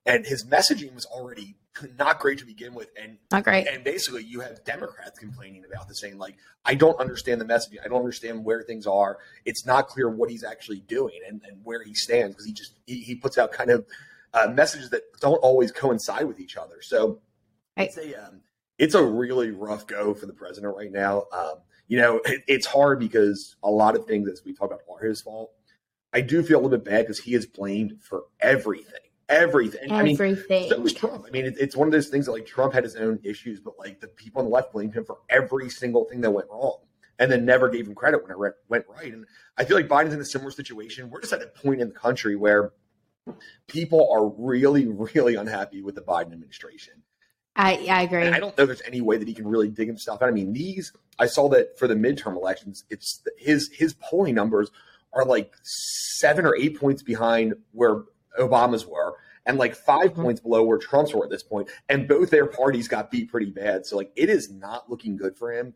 and 0.07 0.25
his 0.25 0.43
messaging 0.43 0.95
was 0.95 1.05
already 1.05 1.55
not 1.97 2.19
great 2.19 2.39
to 2.39 2.45
begin 2.45 2.73
with 2.73 2.89
and 3.01 3.17
not 3.31 3.43
great. 3.43 3.67
and 3.67 3.83
basically 3.83 4.23
you 4.23 4.39
have 4.41 4.63
democrats 4.65 5.17
complaining 5.19 5.63
about 5.71 5.87
this 5.87 6.01
saying 6.01 6.17
like 6.17 6.35
i 6.65 6.73
don't 6.73 6.99
understand 6.99 7.39
the 7.39 7.45
message 7.45 7.77
i 7.83 7.87
don't 7.87 7.99
understand 7.99 8.43
where 8.43 8.63
things 8.69 8.85
are. 8.87 9.17
It's 9.45 9.65
not 9.65 9.87
clear 9.87 10.09
what 10.09 10.29
he's 10.29 10.43
actually 10.43 10.81
doing 10.81 11.19
and, 11.27 11.41
and 11.47 11.61
where 11.63 11.83
he 11.83 11.93
stands 11.93 12.35
because 12.35 12.45
he 12.45 12.53
just 12.53 12.73
he, 12.85 13.01
he, 13.01 13.15
puts 13.15 13.37
out 13.37 13.51
kind 13.51 13.69
of 13.71 13.85
uh, 14.33 14.47
messages 14.53 14.89
that 14.91 15.01
don't 15.19 15.37
always 15.37 15.71
coincide 15.71 16.25
with 16.25 16.39
each 16.39 16.55
other. 16.55 16.81
So 16.81 17.19
right. 17.77 17.87
it's 17.87 17.97
a 17.97 18.13
um, 18.15 18.41
it's 18.77 18.95
a 18.95 19.03
really 19.03 19.51
rough 19.51 19.87
go 19.87 20.13
for 20.13 20.25
the 20.25 20.33
president 20.33 20.75
right 20.75 20.91
now. 20.91 21.25
Um, 21.31 21.55
you 21.87 21.97
know 21.97 22.21
it, 22.25 22.43
it's 22.47 22.67
hard 22.67 22.99
because 22.99 23.55
a 23.63 23.69
lot 23.69 23.95
of 23.95 24.05
things 24.05 24.29
as 24.29 24.41
we 24.45 24.53
talk 24.53 24.67
about 24.67 24.81
are 24.89 25.05
his 25.05 25.21
fault. 25.21 25.51
I 26.13 26.21
do 26.21 26.41
feel 26.41 26.59
a 26.59 26.61
little 26.61 26.77
bit 26.77 26.85
bad 26.85 27.03
because 27.03 27.19
he 27.19 27.35
is 27.35 27.45
blamed 27.45 27.99
for 28.01 28.23
everything 28.39 29.08
everything. 29.29 29.91
Everything. 29.91 30.35
I 30.49 30.59
mean, 30.59 30.69
so 30.69 30.79
was 30.79 30.93
Trump. 30.93 31.25
I 31.27 31.31
mean, 31.31 31.45
it, 31.45 31.55
it's 31.59 31.75
one 31.75 31.87
of 31.87 31.91
those 31.91 32.09
things 32.09 32.25
that 32.25 32.31
like 32.31 32.45
Trump 32.45 32.73
had 32.73 32.83
his 32.83 32.95
own 32.95 33.19
issues, 33.23 33.59
but 33.59 33.77
like 33.77 34.01
the 34.01 34.07
people 34.07 34.41
on 34.41 34.45
the 34.45 34.51
left 34.51 34.73
blamed 34.73 34.93
him 34.93 35.05
for 35.05 35.19
every 35.29 35.69
single 35.69 36.05
thing 36.05 36.21
that 36.21 36.31
went 36.31 36.47
wrong, 36.49 36.79
and 37.19 37.31
then 37.31 37.45
never 37.45 37.69
gave 37.69 37.87
him 37.87 37.95
credit 37.95 38.21
when 38.23 38.31
it 38.31 38.53
went 38.67 38.85
right. 38.89 39.13
And 39.13 39.25
I 39.57 39.65
feel 39.65 39.77
like 39.77 39.87
Biden's 39.87 40.13
in 40.13 40.19
a 40.19 40.25
similar 40.25 40.51
situation. 40.51 41.09
We're 41.09 41.21
just 41.21 41.33
at 41.33 41.41
a 41.41 41.47
point 41.47 41.81
in 41.81 41.89
the 41.89 41.95
country 41.95 42.35
where 42.35 42.73
people 43.67 44.09
are 44.11 44.27
really, 44.27 44.87
really 44.87 45.35
unhappy 45.35 45.81
with 45.81 45.95
the 45.95 46.01
Biden 46.01 46.33
administration. 46.33 47.03
I, 47.55 47.87
I 47.89 48.01
agree. 48.03 48.25
And 48.25 48.33
I 48.33 48.39
don't 48.39 48.57
know 48.57 48.63
if 48.63 48.67
there's 48.69 48.81
any 48.87 49.01
way 49.01 49.17
that 49.17 49.27
he 49.27 49.33
can 49.33 49.47
really 49.47 49.69
dig 49.69 49.87
himself 49.87 50.21
out. 50.21 50.29
I 50.29 50.31
mean, 50.31 50.53
these 50.53 50.93
I 51.19 51.25
saw 51.25 51.49
that 51.49 51.77
for 51.77 51.87
the 51.87 51.95
midterm 51.95 52.35
elections, 52.35 52.85
it's 52.89 53.21
his 53.37 53.69
his 53.73 53.93
polling 53.95 54.35
numbers 54.35 54.71
are 55.11 55.25
like 55.25 55.53
seven 55.63 56.45
or 56.45 56.55
eight 56.55 56.79
points 56.79 57.03
behind 57.03 57.55
where 57.71 58.03
Obama's 58.37 58.85
were 58.85 59.15
and 59.45 59.57
like 59.57 59.75
5 59.75 60.11
mm-hmm. 60.11 60.21
points 60.21 60.41
below 60.41 60.63
where 60.63 60.77
Trump's 60.77 61.13
were 61.13 61.25
at 61.25 61.29
this. 61.29 61.43
And 61.87 62.07
both 62.07 62.29
their 62.29 62.45
parties 62.45 62.87
got 62.87 63.11
beat 63.11 63.31
pretty 63.31 63.49
bad. 63.49 63.85
So 63.85 63.97
like 63.97 64.11
it 64.15 64.29
is 64.29 64.51
not 64.51 64.89
looking 64.89 65.17
good 65.17 65.37
for 65.37 65.51
him. 65.51 65.73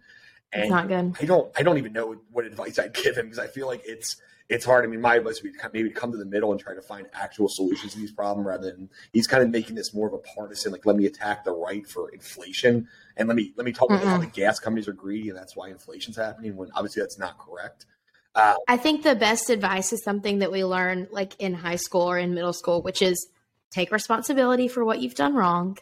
And 0.51 0.63
it's 0.63 0.71
not 0.71 0.87
good. 0.87 1.15
I 1.19 1.25
don't 1.25 1.51
I 1.57 1.63
don't 1.63 1.77
even 1.77 1.93
know 1.93 2.15
what 2.31 2.45
advice 2.45 2.77
I'd 2.77 2.93
give 2.93 3.17
him 3.17 3.25
because 3.25 3.39
I 3.39 3.47
feel 3.47 3.67
like 3.67 3.81
it's 3.85 4.21
it's 4.49 4.65
hard. 4.65 4.83
I 4.83 4.87
mean, 4.87 5.01
my 5.01 5.15
advice 5.15 5.41
would 5.41 5.53
be 5.53 5.59
maybe 5.73 5.89
to 5.89 5.95
come 5.95 6.11
to 6.11 6.17
the 6.17 6.25
middle 6.25 6.51
and 6.51 6.59
try 6.59 6.75
to 6.75 6.81
find 6.81 7.07
actual 7.13 7.47
solutions 7.47 7.93
to 7.93 7.99
these 7.99 8.11
problems 8.11 8.45
rather 8.45 8.71
than 8.71 8.89
he's 9.13 9.25
kind 9.25 9.41
of 9.41 9.49
making 9.49 9.75
this 9.75 9.93
more 9.93 10.07
of 10.07 10.13
a 10.13 10.17
partisan. 10.17 10.71
Like, 10.71 10.85
let 10.85 10.95
me 10.95 11.05
attack 11.05 11.43
the 11.43 11.53
right 11.53 11.87
for 11.87 12.09
inflation, 12.09 12.87
and 13.15 13.27
let 13.27 13.35
me 13.35 13.53
let 13.55 13.65
me 13.65 13.71
talk 13.71 13.89
about 13.89 14.03
how 14.03 14.17
the 14.17 14.27
gas 14.27 14.59
companies 14.59 14.87
are 14.87 14.93
greedy, 14.93 15.29
and 15.29 15.37
that's 15.37 15.55
why 15.55 15.69
inflation's 15.69 16.17
happening. 16.17 16.55
When 16.55 16.69
obviously 16.75 17.01
that's 17.01 17.17
not 17.17 17.37
correct. 17.39 17.85
Uh, 18.35 18.55
I 18.67 18.77
think 18.77 19.03
the 19.03 19.15
best 19.15 19.49
advice 19.49 19.93
is 19.93 20.03
something 20.03 20.39
that 20.39 20.51
we 20.51 20.63
learn 20.63 21.07
like 21.11 21.39
in 21.39 21.53
high 21.53 21.75
school 21.75 22.01
or 22.01 22.17
in 22.17 22.33
middle 22.33 22.53
school, 22.53 22.81
which 22.81 23.01
is 23.01 23.27
take 23.71 23.91
responsibility 23.91 24.67
for 24.67 24.83
what 24.83 25.01
you've 25.01 25.15
done 25.15 25.35
wrong 25.35 25.77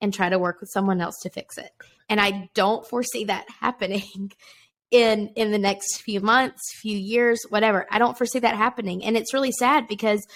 and 0.00 0.12
try 0.12 0.28
to 0.28 0.38
work 0.38 0.60
with 0.60 0.70
someone 0.70 1.00
else 1.00 1.16
to 1.22 1.30
fix 1.30 1.56
it. 1.56 1.70
And 2.08 2.20
I 2.20 2.50
don't 2.54 2.86
foresee 2.86 3.24
that 3.24 3.46
happening 3.60 4.32
in 4.90 5.28
in 5.34 5.50
the 5.50 5.58
next 5.58 6.02
few 6.02 6.20
months, 6.20 6.60
few 6.80 6.96
years, 6.96 7.40
whatever. 7.48 7.86
I 7.90 7.98
don't 7.98 8.16
foresee 8.16 8.40
that 8.40 8.56
happening. 8.56 9.04
And 9.04 9.16
it's 9.16 9.34
really 9.34 9.52
sad 9.52 9.88
because 9.88 10.26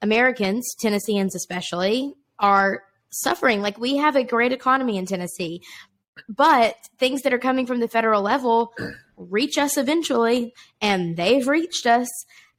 Americans, 0.00 0.74
Tennesseans 0.78 1.34
especially, 1.34 2.14
are 2.38 2.82
suffering. 3.10 3.60
Like 3.60 3.78
we 3.78 3.96
have 3.96 4.16
a 4.16 4.24
great 4.24 4.52
economy 4.52 4.96
in 4.96 5.06
Tennessee, 5.06 5.62
but 6.28 6.76
things 6.98 7.22
that 7.22 7.34
are 7.34 7.38
coming 7.38 7.66
from 7.66 7.80
the 7.80 7.88
federal 7.88 8.22
level 8.22 8.72
reach 9.16 9.58
us 9.58 9.76
eventually, 9.76 10.54
and 10.80 11.16
they've 11.16 11.46
reached 11.46 11.86
us 11.86 12.08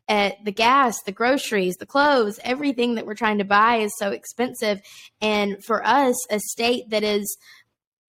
at 0.07 0.43
the 0.43 0.51
gas, 0.51 1.01
the 1.03 1.11
groceries, 1.11 1.77
the 1.77 1.85
clothes, 1.85 2.39
everything 2.43 2.95
that 2.95 3.05
we're 3.05 3.13
trying 3.13 3.37
to 3.37 3.45
buy 3.45 3.77
is 3.77 3.93
so 3.97 4.09
expensive. 4.09 4.81
And 5.21 5.63
for 5.63 5.85
us, 5.85 6.15
a 6.31 6.39
state 6.39 6.89
that 6.89 7.03
is 7.03 7.37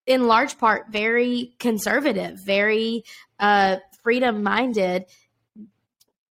in 0.07 0.27
large 0.27 0.59
part 0.59 0.87
very 0.91 1.55
conservative, 1.59 2.39
very 2.45 3.05
uh, 3.39 3.77
freedom 4.03 4.43
minded, 4.43 5.05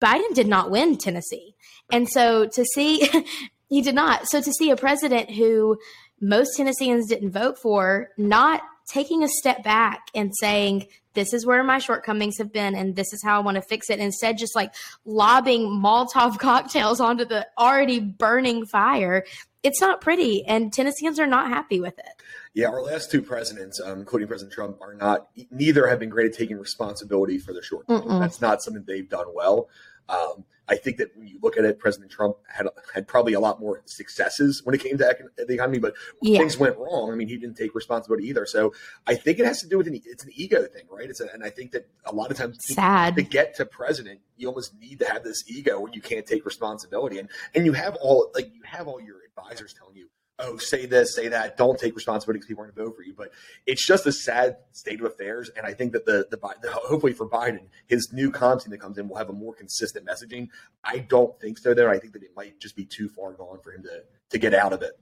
Biden 0.00 0.34
did 0.34 0.48
not 0.48 0.70
win 0.70 0.96
Tennessee. 0.96 1.54
And 1.92 2.08
so 2.08 2.46
to 2.46 2.64
see, 2.64 3.08
he 3.68 3.82
did 3.82 3.94
not. 3.94 4.28
So 4.28 4.40
to 4.40 4.52
see 4.52 4.70
a 4.70 4.76
president 4.76 5.30
who 5.30 5.78
most 6.20 6.56
Tennesseans 6.56 7.08
didn't 7.08 7.30
vote 7.30 7.58
for, 7.58 8.08
not 8.16 8.62
taking 8.90 9.22
a 9.22 9.28
step 9.28 9.62
back 9.62 10.08
and 10.14 10.32
saying, 10.40 10.86
this 11.14 11.32
is 11.32 11.44
where 11.44 11.64
my 11.64 11.78
shortcomings 11.78 12.38
have 12.38 12.52
been 12.52 12.74
and 12.74 12.94
this 12.94 13.12
is 13.12 13.22
how 13.24 13.36
I 13.36 13.42
want 13.42 13.56
to 13.56 13.62
fix 13.62 13.90
it. 13.90 13.98
Instead, 13.98 14.38
just 14.38 14.54
like 14.54 14.72
lobbing 15.04 15.62
Molotov 15.62 16.38
cocktails 16.40 17.00
onto 17.00 17.24
the 17.24 17.46
already 17.58 17.98
burning 18.00 18.66
fire. 18.66 19.24
It's 19.64 19.80
not 19.80 20.00
pretty, 20.00 20.44
and 20.46 20.72
Tennesseans 20.72 21.18
are 21.18 21.26
not 21.26 21.48
happy 21.48 21.80
with 21.80 21.98
it. 21.98 22.22
Yeah, 22.54 22.68
our 22.68 22.80
last 22.80 23.10
two 23.10 23.20
presidents, 23.20 23.80
um, 23.80 23.98
including 23.98 24.28
President 24.28 24.52
Trump, 24.52 24.80
are 24.80 24.94
not. 24.94 25.28
Neither 25.50 25.88
have 25.88 25.98
been 25.98 26.10
great 26.10 26.32
at 26.32 26.38
taking 26.38 26.58
responsibility 26.58 27.38
for 27.38 27.52
their 27.52 27.62
shortcomings. 27.62 28.06
Mm-mm. 28.06 28.20
That's 28.20 28.40
not 28.40 28.62
something 28.62 28.84
they've 28.86 29.08
done 29.08 29.26
well. 29.34 29.68
Um, 30.08 30.44
I 30.68 30.76
think 30.76 30.98
that 30.98 31.16
when 31.16 31.26
you 31.28 31.38
look 31.42 31.56
at 31.56 31.64
it, 31.64 31.78
President 31.78 32.10
Trump 32.10 32.36
had 32.46 32.66
had 32.92 33.08
probably 33.08 33.32
a 33.32 33.40
lot 33.40 33.58
more 33.60 33.82
successes 33.86 34.62
when 34.64 34.74
it 34.74 34.80
came 34.82 34.98
to 34.98 35.04
econ- 35.04 35.46
the 35.46 35.54
economy, 35.54 35.78
but 35.78 35.94
Yeah. 36.20 36.38
things 36.38 36.58
went 36.58 36.76
wrong. 36.76 37.10
I 37.10 37.14
mean, 37.14 37.28
he 37.28 37.36
didn't 37.36 37.56
take 37.56 37.74
responsibility 37.74 38.26
either. 38.28 38.44
So 38.46 38.72
I 39.06 39.14
think 39.14 39.38
it 39.38 39.46
has 39.46 39.60
to 39.62 39.68
do 39.68 39.78
with 39.78 39.86
an 39.86 40.00
it's 40.04 40.24
an 40.24 40.30
ego 40.34 40.64
thing, 40.66 40.84
right? 40.90 41.08
It's 41.08 41.20
a, 41.20 41.32
and 41.32 41.42
I 41.42 41.50
think 41.50 41.72
that 41.72 41.88
a 42.04 42.14
lot 42.14 42.30
of 42.30 42.36
times 42.36 42.58
Sad. 42.64 43.16
to 43.16 43.22
get 43.22 43.54
to 43.56 43.66
president, 43.66 44.20
you 44.36 44.48
almost 44.48 44.78
need 44.78 44.98
to 45.00 45.06
have 45.06 45.24
this 45.24 45.44
ego 45.48 45.80
when 45.80 45.92
you 45.92 46.00
can't 46.00 46.26
take 46.26 46.44
responsibility, 46.44 47.18
and 47.18 47.28
and 47.54 47.64
you 47.64 47.72
have 47.72 47.96
all 47.96 48.30
like 48.34 48.54
you 48.54 48.62
have 48.64 48.86
all 48.88 49.00
your 49.00 49.16
advisors 49.24 49.72
telling 49.72 49.96
you. 49.96 50.08
Oh, 50.40 50.56
say 50.56 50.86
this, 50.86 51.14
say 51.16 51.28
that. 51.28 51.56
Don't 51.56 51.78
take 51.78 51.96
responsibility 51.96 52.38
because 52.38 52.46
people 52.48 52.62
aren't 52.62 52.74
going 52.76 52.86
to 52.86 52.90
vote 52.90 52.96
for 52.96 53.02
you. 53.02 53.12
But 53.12 53.32
it's 53.66 53.84
just 53.84 54.06
a 54.06 54.12
sad 54.12 54.56
state 54.70 55.00
of 55.00 55.06
affairs, 55.06 55.50
and 55.56 55.66
I 55.66 55.74
think 55.74 55.92
that 55.92 56.06
the, 56.06 56.26
the 56.30 56.36
the 56.62 56.70
hopefully 56.70 57.12
for 57.12 57.28
Biden, 57.28 57.62
his 57.86 58.12
new 58.12 58.30
comp 58.30 58.62
team 58.62 58.70
that 58.70 58.78
comes 58.80 58.98
in 58.98 59.08
will 59.08 59.16
have 59.16 59.30
a 59.30 59.32
more 59.32 59.52
consistent 59.54 60.06
messaging. 60.06 60.48
I 60.84 60.98
don't 60.98 61.38
think 61.40 61.58
so. 61.58 61.74
There, 61.74 61.90
I 61.90 61.98
think 61.98 62.12
that 62.12 62.22
it 62.22 62.30
might 62.36 62.60
just 62.60 62.76
be 62.76 62.84
too 62.84 63.08
far 63.08 63.32
gone 63.32 63.58
for 63.64 63.72
him 63.72 63.82
to 63.82 64.02
to 64.30 64.38
get 64.38 64.54
out 64.54 64.72
of 64.72 64.82
it. 64.82 64.92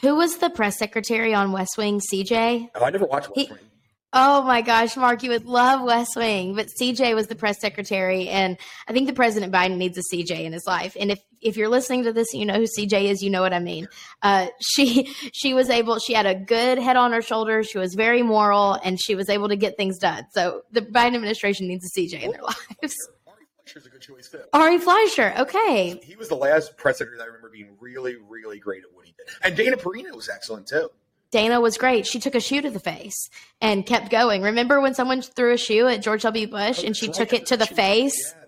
Who 0.00 0.16
was 0.16 0.38
the 0.38 0.50
press 0.50 0.76
secretary 0.78 1.34
on 1.34 1.52
West 1.52 1.76
Wing? 1.78 2.00
CJ. 2.00 2.70
Oh, 2.74 2.84
I 2.84 2.90
never 2.90 3.04
watched 3.06 3.28
West 3.28 3.48
He- 3.48 3.52
Wing. 3.52 3.60
Oh 4.12 4.42
my 4.42 4.62
gosh, 4.62 4.96
Mark, 4.96 5.22
you 5.22 5.30
would 5.30 5.44
love 5.44 5.82
West 5.82 6.16
Wing, 6.16 6.54
but 6.54 6.68
CJ 6.80 7.14
was 7.14 7.26
the 7.26 7.34
press 7.34 7.60
secretary, 7.60 8.28
and 8.28 8.56
I 8.86 8.94
think 8.94 9.06
the 9.06 9.12
President 9.12 9.52
Biden 9.52 9.76
needs 9.76 9.98
a 9.98 10.02
CJ 10.14 10.44
in 10.44 10.54
his 10.54 10.66
life. 10.66 10.96
And 10.98 11.10
if 11.10 11.20
if 11.42 11.58
you're 11.58 11.68
listening 11.68 12.04
to 12.04 12.12
this, 12.12 12.32
and 12.32 12.40
you 12.40 12.46
know 12.46 12.54
who 12.54 12.64
CJ 12.64 13.10
is, 13.10 13.22
you 13.22 13.28
know 13.28 13.42
what 13.42 13.52
I 13.52 13.58
mean. 13.58 13.86
Uh, 14.22 14.46
she 14.60 15.04
she 15.34 15.52
was 15.52 15.68
able, 15.68 15.98
she 15.98 16.14
had 16.14 16.24
a 16.24 16.34
good 16.34 16.78
head 16.78 16.96
on 16.96 17.12
her 17.12 17.20
shoulders. 17.20 17.68
She 17.68 17.78
was 17.78 17.94
very 17.94 18.22
moral, 18.22 18.78
and 18.82 18.98
she 18.98 19.14
was 19.14 19.28
able 19.28 19.48
to 19.48 19.56
get 19.56 19.76
things 19.76 19.98
done. 19.98 20.24
So 20.32 20.62
the 20.72 20.80
Biden 20.80 21.14
administration 21.14 21.68
needs 21.68 21.84
a 21.84 22.00
CJ 22.00 22.22
in 22.22 22.30
their 22.30 22.42
lives. 22.82 22.96
Fleischer's 23.68 23.86
a 23.86 23.90
good 23.90 24.00
choice 24.00 24.30
too. 24.30 24.40
Ari 24.54 24.78
Fleischer, 24.78 25.34
okay, 25.38 26.00
He 26.02 26.16
was 26.16 26.30
the 26.30 26.34
last 26.34 26.78
press 26.78 26.96
secretary 26.96 27.18
that 27.18 27.24
I 27.24 27.26
remember 27.26 27.50
being 27.50 27.76
really, 27.78 28.16
really 28.16 28.58
great 28.58 28.84
at 28.84 28.94
what 28.94 29.04
he 29.04 29.12
did. 29.12 29.26
And 29.42 29.54
Dana 29.54 29.76
Perino 29.76 30.16
was 30.16 30.30
excellent 30.30 30.66
too. 30.66 30.88
Dana 31.30 31.60
was 31.60 31.76
great. 31.76 32.06
She 32.06 32.20
took 32.20 32.34
a 32.34 32.40
shoe 32.40 32.60
to 32.62 32.70
the 32.70 32.80
face 32.80 33.28
and 33.60 33.84
kept 33.84 34.10
going. 34.10 34.42
Remember 34.42 34.80
when 34.80 34.94
someone 34.94 35.20
threw 35.22 35.52
a 35.52 35.58
shoe 35.58 35.86
at 35.86 36.02
George 36.02 36.22
W. 36.22 36.46
Bush 36.48 36.82
and 36.82 36.96
she 36.96 37.06
That's 37.06 37.18
took 37.18 37.32
it 37.32 37.46
to 37.46 37.56
the 37.56 37.66
She- 37.66 37.74
face? 37.74 38.16
Yeah, 38.26 38.38
right. 38.38 38.44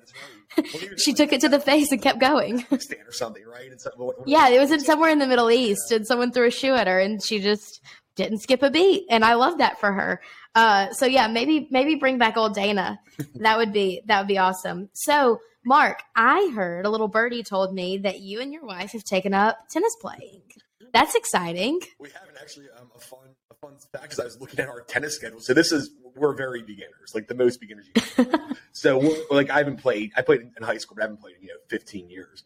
Well, 0.56 0.66
he 0.82 0.88
was 0.88 1.02
She 1.02 1.12
took 1.12 1.32
it 1.32 1.40
to 1.42 1.48
the 1.48 1.60
face 1.60 1.92
and 1.92 2.02
kept 2.02 2.18
going. 2.18 2.66
Or 2.72 3.12
something, 3.12 3.44
right? 3.46 3.70
And 3.70 3.80
so, 3.80 3.90
what- 3.96 4.18
what- 4.18 4.28
Yeah, 4.28 4.48
it 4.48 4.58
was 4.58 4.70
in 4.70 4.80
somewhere 4.80 5.10
in 5.10 5.18
the 5.18 5.26
Middle 5.26 5.50
East, 5.50 5.92
and 5.92 6.06
someone 6.06 6.32
threw 6.32 6.46
a 6.48 6.50
shoe 6.50 6.74
at 6.74 6.86
her, 6.88 6.98
and 6.98 7.22
she 7.24 7.38
just 7.40 7.80
didn't 8.16 8.40
skip 8.40 8.62
a 8.62 8.70
beat. 8.70 9.04
And 9.10 9.24
I 9.24 9.34
love 9.34 9.58
that 9.58 9.78
for 9.78 9.92
her. 9.92 10.20
Uh, 10.56 10.90
so 10.92 11.06
yeah, 11.06 11.28
maybe 11.28 11.68
maybe 11.70 11.94
bring 11.94 12.18
back 12.18 12.36
old 12.36 12.54
Dana. 12.54 12.98
That 13.36 13.58
would 13.58 13.72
be 13.72 14.00
that 14.06 14.18
would 14.20 14.26
be 14.28 14.38
awesome. 14.38 14.88
So 14.94 15.38
Mark, 15.64 16.02
I 16.16 16.50
heard 16.54 16.86
a 16.86 16.90
little 16.90 17.06
birdie 17.08 17.42
told 17.44 17.72
me 17.74 17.98
that 17.98 18.20
you 18.20 18.40
and 18.40 18.52
your 18.52 18.64
wife 18.64 18.92
have 18.92 19.04
taken 19.04 19.32
up 19.34 19.68
tennis 19.70 19.94
playing. 20.00 20.42
That's 20.92 21.14
exciting. 21.14 21.80
We 21.98 22.10
haven't 22.10 22.36
actually 22.40 22.66
um, 22.78 22.90
a 22.96 23.00
fun 23.00 23.20
a 23.50 23.54
fun 23.54 23.74
fact 23.92 24.02
because 24.04 24.20
I 24.20 24.24
was 24.24 24.40
looking 24.40 24.60
at 24.60 24.68
our 24.68 24.82
tennis 24.82 25.16
schedule. 25.16 25.40
So 25.40 25.54
this 25.54 25.72
is 25.72 25.90
we're 26.16 26.34
very 26.34 26.62
beginners, 26.62 27.12
like 27.14 27.28
the 27.28 27.34
most 27.34 27.60
beginners. 27.60 27.86
You 27.94 28.02
can. 28.24 28.56
so 28.72 28.98
we're, 28.98 29.16
like 29.30 29.50
I 29.50 29.58
haven't 29.58 29.76
played. 29.78 30.12
I 30.16 30.22
played 30.22 30.40
in 30.56 30.62
high 30.62 30.78
school, 30.78 30.96
but 30.96 31.02
I 31.02 31.04
haven't 31.06 31.20
played 31.20 31.36
in 31.36 31.42
you 31.42 31.48
know 31.48 31.60
15 31.68 32.10
years. 32.10 32.44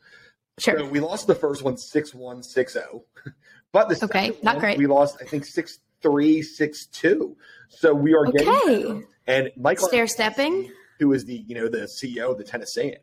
Sure. 0.58 0.78
So 0.78 0.86
we 0.86 1.00
lost 1.00 1.26
the 1.26 1.34
first 1.34 1.62
one 1.62 1.74
6-1, 1.74 2.14
6-0. 2.14 3.02
But 3.72 3.88
the 3.88 4.04
Okay, 4.04 4.28
not 4.42 4.54
one, 4.54 4.60
great. 4.60 4.78
we 4.78 4.86
lost 4.86 5.16
I 5.20 5.24
think 5.24 5.44
6-3, 5.44 5.78
6-2. 6.04 7.34
So 7.70 7.92
we 7.92 8.14
are 8.14 8.24
getting 8.26 8.48
Okay. 8.48 8.82
better. 8.84 9.02
And 9.26 9.50
Michael 9.56 9.88
Stair 9.88 10.06
stepping. 10.06 10.70
who 11.00 11.12
is 11.12 11.24
the 11.24 11.34
you 11.48 11.54
know 11.56 11.68
the 11.68 11.88
CEO 11.88 12.30
of 12.30 12.38
the 12.38 12.44
Tennessean, 12.44 12.98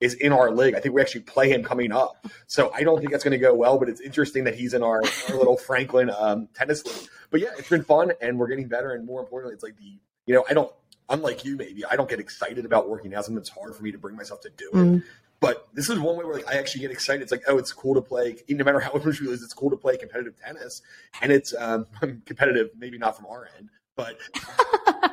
is 0.00 0.14
in 0.14 0.32
our 0.32 0.50
league. 0.50 0.74
I 0.74 0.80
think 0.80 0.94
we 0.94 1.00
actually 1.00 1.22
play 1.22 1.50
him 1.50 1.62
coming 1.62 1.92
up. 1.92 2.26
So 2.46 2.70
I 2.74 2.82
don't 2.82 2.98
think 2.98 3.12
that's 3.12 3.24
going 3.24 3.32
to 3.32 3.38
go 3.38 3.54
well, 3.54 3.78
but 3.78 3.88
it's 3.88 4.00
interesting 4.00 4.44
that 4.44 4.54
he's 4.54 4.74
in 4.74 4.82
our, 4.82 5.02
our 5.28 5.36
little 5.36 5.56
Franklin 5.56 6.10
um, 6.10 6.48
tennis 6.54 6.84
league. 6.84 7.08
But 7.30 7.40
yeah, 7.40 7.50
it's 7.58 7.68
been 7.68 7.82
fun, 7.82 8.12
and 8.20 8.38
we're 8.38 8.48
getting 8.48 8.68
better. 8.68 8.92
And 8.92 9.06
more 9.06 9.20
importantly, 9.20 9.54
it's 9.54 9.62
like 9.62 9.76
the 9.76 9.98
you 10.26 10.34
know 10.34 10.44
I 10.48 10.54
don't 10.54 10.72
unlike 11.08 11.44
you 11.44 11.56
maybe 11.56 11.84
I 11.84 11.96
don't 11.96 12.08
get 12.08 12.20
excited 12.20 12.64
about 12.64 12.88
working 12.88 13.14
out. 13.14 13.24
Sometimes 13.24 13.48
it's 13.48 13.56
hard 13.56 13.74
for 13.74 13.82
me 13.82 13.92
to 13.92 13.98
bring 13.98 14.16
myself 14.16 14.40
to 14.42 14.50
do 14.56 14.70
it. 14.72 14.76
Mm. 14.76 15.02
But 15.38 15.68
this 15.74 15.90
is 15.90 15.98
one 15.98 16.16
way 16.16 16.24
where 16.24 16.34
like 16.34 16.48
I 16.48 16.58
actually 16.58 16.82
get 16.82 16.90
excited. 16.90 17.22
It's 17.22 17.32
like, 17.32 17.42
oh, 17.46 17.58
it's 17.58 17.72
cool 17.72 17.94
to 17.94 18.00
play. 18.00 18.36
No 18.48 18.64
matter 18.64 18.80
how 18.80 18.92
much 18.94 19.20
it 19.20 19.28
is, 19.28 19.42
it's 19.42 19.52
cool 19.52 19.70
to 19.70 19.76
play 19.76 19.96
competitive 19.96 20.34
tennis, 20.40 20.82
and 21.20 21.30
it's 21.30 21.54
um, 21.58 21.86
competitive. 22.24 22.70
Maybe 22.78 22.98
not 22.98 23.16
from 23.16 23.26
our 23.26 23.48
end, 23.58 23.68
but 23.96 24.18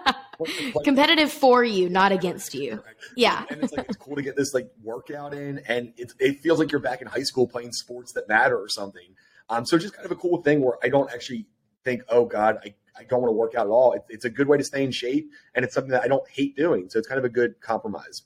Competitive 0.83 1.31
for 1.31 1.63
you, 1.63 1.89
not 1.89 2.11
against 2.11 2.53
you. 2.53 2.83
Yeah. 3.15 3.45
and 3.49 3.63
it's 3.63 3.73
like 3.73 3.87
it's 3.87 3.97
cool 3.97 4.15
to 4.15 4.21
get 4.21 4.35
this 4.35 4.53
like 4.53 4.69
workout 4.81 5.33
in, 5.33 5.59
and 5.67 5.93
it 5.97 6.13
it 6.19 6.39
feels 6.39 6.59
like 6.59 6.71
you're 6.71 6.81
back 6.81 7.01
in 7.01 7.07
high 7.07 7.23
school 7.23 7.47
playing 7.47 7.73
sports 7.73 8.13
that 8.13 8.27
matter 8.27 8.57
or 8.57 8.67
something. 8.67 9.15
Um, 9.49 9.65
so 9.65 9.77
just 9.77 9.93
kind 9.93 10.05
of 10.05 10.11
a 10.11 10.15
cool 10.15 10.41
thing 10.41 10.61
where 10.61 10.77
I 10.83 10.89
don't 10.89 11.11
actually 11.13 11.47
think, 11.83 12.03
oh 12.09 12.25
God, 12.25 12.57
I, 12.63 12.73
I 12.97 13.03
don't 13.03 13.21
want 13.21 13.29
to 13.29 13.35
work 13.35 13.55
out 13.55 13.67
at 13.67 13.71
all. 13.71 13.93
It's, 13.93 14.05
it's 14.09 14.25
a 14.25 14.29
good 14.29 14.47
way 14.47 14.57
to 14.57 14.63
stay 14.63 14.83
in 14.83 14.91
shape, 14.91 15.29
and 15.53 15.65
it's 15.65 15.73
something 15.73 15.91
that 15.91 16.03
I 16.03 16.07
don't 16.07 16.27
hate 16.29 16.55
doing. 16.55 16.89
So 16.89 16.99
it's 16.99 17.07
kind 17.07 17.19
of 17.19 17.25
a 17.25 17.29
good 17.29 17.59
compromise. 17.61 18.23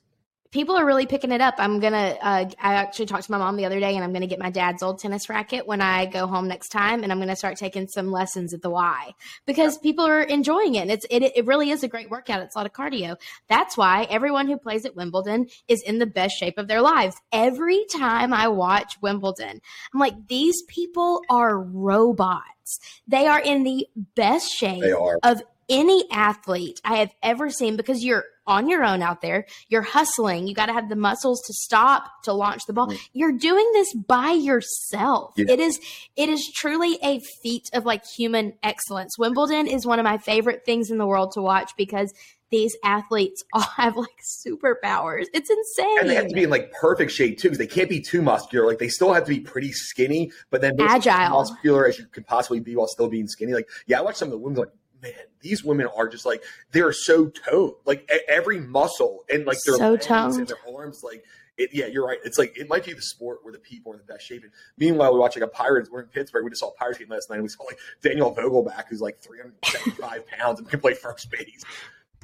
People 0.52 0.76
are 0.76 0.86
really 0.86 1.06
picking 1.06 1.32
it 1.32 1.42
up. 1.42 1.56
I'm 1.58 1.80
gonna. 1.80 2.18
Uh, 2.22 2.46
I 2.60 2.74
actually 2.76 3.06
talked 3.06 3.26
to 3.26 3.32
my 3.32 3.38
mom 3.38 3.58
the 3.58 3.66
other 3.66 3.80
day, 3.80 3.96
and 3.96 4.04
I'm 4.04 4.14
gonna 4.14 4.28
get 4.28 4.40
my 4.40 4.50
dad's 4.50 4.84
old 4.84 5.00
tennis 5.00 5.30
racket 5.30 5.68
when 5.68 5.82
I 5.82 6.06
go 6.06 6.28
home 6.28 6.48
next 6.48 6.70
time, 6.70 7.04
and 7.04 7.12
I'm 7.12 7.20
gonna 7.20 7.36
start 7.36 7.58
taking 7.58 7.88
some 7.88 8.12
lessons 8.12 8.54
at 8.54 8.62
the 8.62 8.70
Y 8.70 9.14
because 9.46 9.78
people 9.78 10.06
are 10.06 10.22
enjoying 10.22 10.76
it. 10.76 10.82
And 10.82 10.92
it's 10.92 11.06
it. 11.10 11.24
It 11.24 11.46
really 11.46 11.70
is 11.70 11.84
a 11.84 11.88
great 11.88 12.10
workout. 12.10 12.42
It's 12.42 12.56
a 12.56 12.60
lot 12.60 12.66
of 12.66 12.74
cardio. 12.74 13.18
That's 13.48 13.78
why 13.78 14.04
everyone 14.10 14.48
who 14.48 14.58
plays 14.58 14.86
at 14.86 14.96
Wimbledon 14.96 15.48
is 15.68 15.82
in 15.82 16.00
the 16.00 16.06
best 16.06 16.36
shape 16.38 16.58
of 16.58 16.68
their 16.68 16.82
lives. 16.82 17.16
Every 17.32 17.86
time 17.86 18.34
I 18.34 18.48
watch 18.48 18.98
Wimbledon, 19.02 19.62
I'm 19.94 20.00
like, 20.00 20.28
these 20.28 20.62
people 20.68 21.22
are 21.30 21.60
robots. 21.60 22.80
They 23.08 23.28
are 23.28 23.40
in 23.40 23.64
the 23.64 23.88
best 24.16 24.52
shape 24.52 24.84
of 25.24 25.42
any 25.70 26.06
athlete 26.12 26.80
I 26.84 26.98
have 26.98 27.12
ever 27.22 27.50
seen 27.50 27.76
because 27.76 28.04
you're 28.04 28.24
on 28.48 28.70
your 28.70 28.84
own 28.84 29.02
out 29.02 29.22
there. 29.22 29.46
You're 29.68 29.82
hustling. 29.82 30.48
You 30.48 30.56
got 30.56 30.68
to 30.68 30.74
have 30.74 30.90
the 30.90 30.96
muscles 30.96 31.42
to 31.46 31.54
stop 31.54 32.24
to 32.24 32.34
launch 32.34 32.62
the 32.66 32.74
ball. 32.74 32.88
Mm. 32.88 33.00
You're 33.14 33.34
doing 33.34 33.70
this 33.74 33.94
by 33.94 34.32
yourself. 34.32 35.34
Yeah. 35.36 35.46
It 35.50 35.60
is 35.60 35.80
it 36.16 36.30
is 36.30 36.50
truly 36.56 36.98
a 37.04 37.20
feat 37.20 37.70
of 37.74 37.86
like 37.86 38.06
human 38.06 38.54
excellence. 38.64 39.18
Wimbledon 39.18 39.68
is 39.68 39.86
one 39.86 40.00
of 40.00 40.06
my 40.06 40.18
favorite 40.18 40.66
things 40.66 40.90
in 40.90 40.98
the 40.98 41.06
world 41.06 41.34
to 41.34 41.42
watch 41.42 41.72
because 41.78 42.14
these 42.50 42.76
athletes 42.84 43.44
all 43.54 43.62
have 43.62 43.98
like 43.98 44.18
superpowers. 44.24 45.26
It's 45.34 45.50
insane. 45.50 45.98
And 46.00 46.10
they 46.10 46.16
have 46.16 46.28
to 46.28 46.34
be 46.34 46.44
in 46.44 46.50
like 46.50 46.72
perfect 46.72 47.12
shape 47.12 47.38
too, 47.38 47.50
because 47.50 47.58
they 47.58 47.68
can't 47.68 47.90
be 47.90 48.00
too 48.00 48.22
muscular. 48.22 48.66
Like 48.66 48.80
they 48.80 48.88
still 48.88 49.14
have 49.14 49.26
to 49.26 49.30
be 49.30 49.40
pretty 49.40 49.72
skinny, 49.72 50.32
but 50.50 50.62
then 50.62 50.76
basically 50.76 50.98
as 50.98 51.08
Agile. 51.08 51.38
muscular 51.40 51.88
as 51.88 52.00
you 52.00 52.06
could 52.06 52.26
possibly 52.26 52.60
be 52.60 52.76
while 52.76 52.88
still 52.88 53.10
being 53.10 53.28
skinny. 53.28 53.54
Like, 53.54 53.70
yeah, 53.86 54.00
I 54.00 54.02
watch 54.02 54.16
some 54.16 54.28
of 54.28 54.32
the 54.32 54.38
women 54.38 54.60
like, 54.60 54.70
man, 55.02 55.14
these 55.42 55.64
women 55.64 55.88
are 55.96 56.08
just 56.08 56.26
like 56.26 56.44
they 56.72 56.82
are 56.82 56.94
so 56.94 57.28
toned. 57.28 57.74
Like 57.86 58.10
every 58.28 58.60
muscle 58.60 59.24
and 59.32 59.46
like 59.46 59.58
their 59.66 59.76
So 59.76 59.98
toned. 59.98 60.36
and 60.38 60.48
their 60.48 60.58
arms, 60.76 61.02
like. 61.04 61.24
It, 61.60 61.72
yeah, 61.74 61.88
you're 61.88 62.06
right. 62.06 62.20
It's 62.24 62.38
like 62.38 62.56
it 62.56 62.70
might 62.70 62.86
be 62.86 62.94
the 62.94 63.02
sport 63.02 63.40
where 63.42 63.52
the 63.52 63.58
people 63.58 63.92
are 63.92 63.96
in 63.96 64.02
the 64.06 64.14
best 64.14 64.28
shape. 64.28 64.44
And 64.44 64.52
meanwhile, 64.78 65.12
we 65.12 65.20
watch 65.20 65.36
like 65.36 65.44
a 65.44 65.48
Pirates. 65.48 65.90
We're 65.90 66.02
in 66.02 66.06
Pittsburgh. 66.10 66.44
We 66.44 66.52
just 66.52 66.60
saw 66.60 66.68
a 66.70 66.74
Pirates 66.76 67.00
game 67.00 67.10
last 67.10 67.32
night. 67.32 67.38
and 67.38 67.44
We 67.44 67.50
saw 67.50 67.64
like 67.64 67.80
Daniel 68.04 68.32
Vogelbach, 68.36 68.84
who's 68.88 69.02
like 69.02 69.20
375 69.24 70.28
pounds 70.38 70.60
and 70.60 70.70
can 70.70 70.80
play 70.80 70.94
first 70.94 71.32
base. 71.32 71.64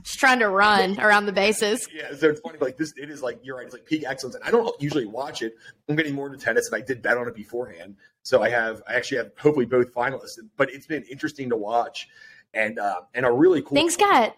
just 0.04 0.20
trying 0.20 0.38
to 0.38 0.50
run 0.50 1.00
around 1.00 1.26
the 1.26 1.32
bases. 1.32 1.88
Yeah, 1.96 2.14
so 2.16 2.30
it's 2.30 2.42
funny. 2.42 2.60
Like 2.62 2.78
this, 2.78 2.94
it 2.96 3.10
is 3.10 3.24
like 3.24 3.40
you're 3.42 3.58
right. 3.58 3.66
It's 3.66 3.74
like 3.74 3.88
peak 3.88 4.04
excellence, 4.08 4.36
and 4.36 4.44
I 4.44 4.52
don't 4.52 4.80
usually 4.80 5.08
watch 5.08 5.42
it. 5.42 5.56
I'm 5.90 5.96
getting 5.96 6.14
more 6.14 6.28
into 6.28 6.38
tennis, 6.38 6.70
and 6.72 6.80
I 6.80 6.86
did 6.86 7.02
bet 7.02 7.18
on 7.18 7.28
it 7.28 7.34
beforehand. 7.34 7.96
So 8.22 8.44
I 8.44 8.50
have, 8.50 8.84
I 8.88 8.94
actually 8.94 9.18
have 9.18 9.32
hopefully 9.40 9.66
both 9.66 9.92
finalists. 9.96 10.38
But 10.58 10.70
it's 10.72 10.86
been 10.86 11.06
interesting 11.10 11.50
to 11.50 11.58
watch, 11.58 12.08
and 12.54 12.80
uh, 12.80 13.02
and 13.14 13.26
a 13.26 13.32
really 13.32 13.62
cool. 13.62 13.76
Things 13.76 13.98
got 13.98 14.36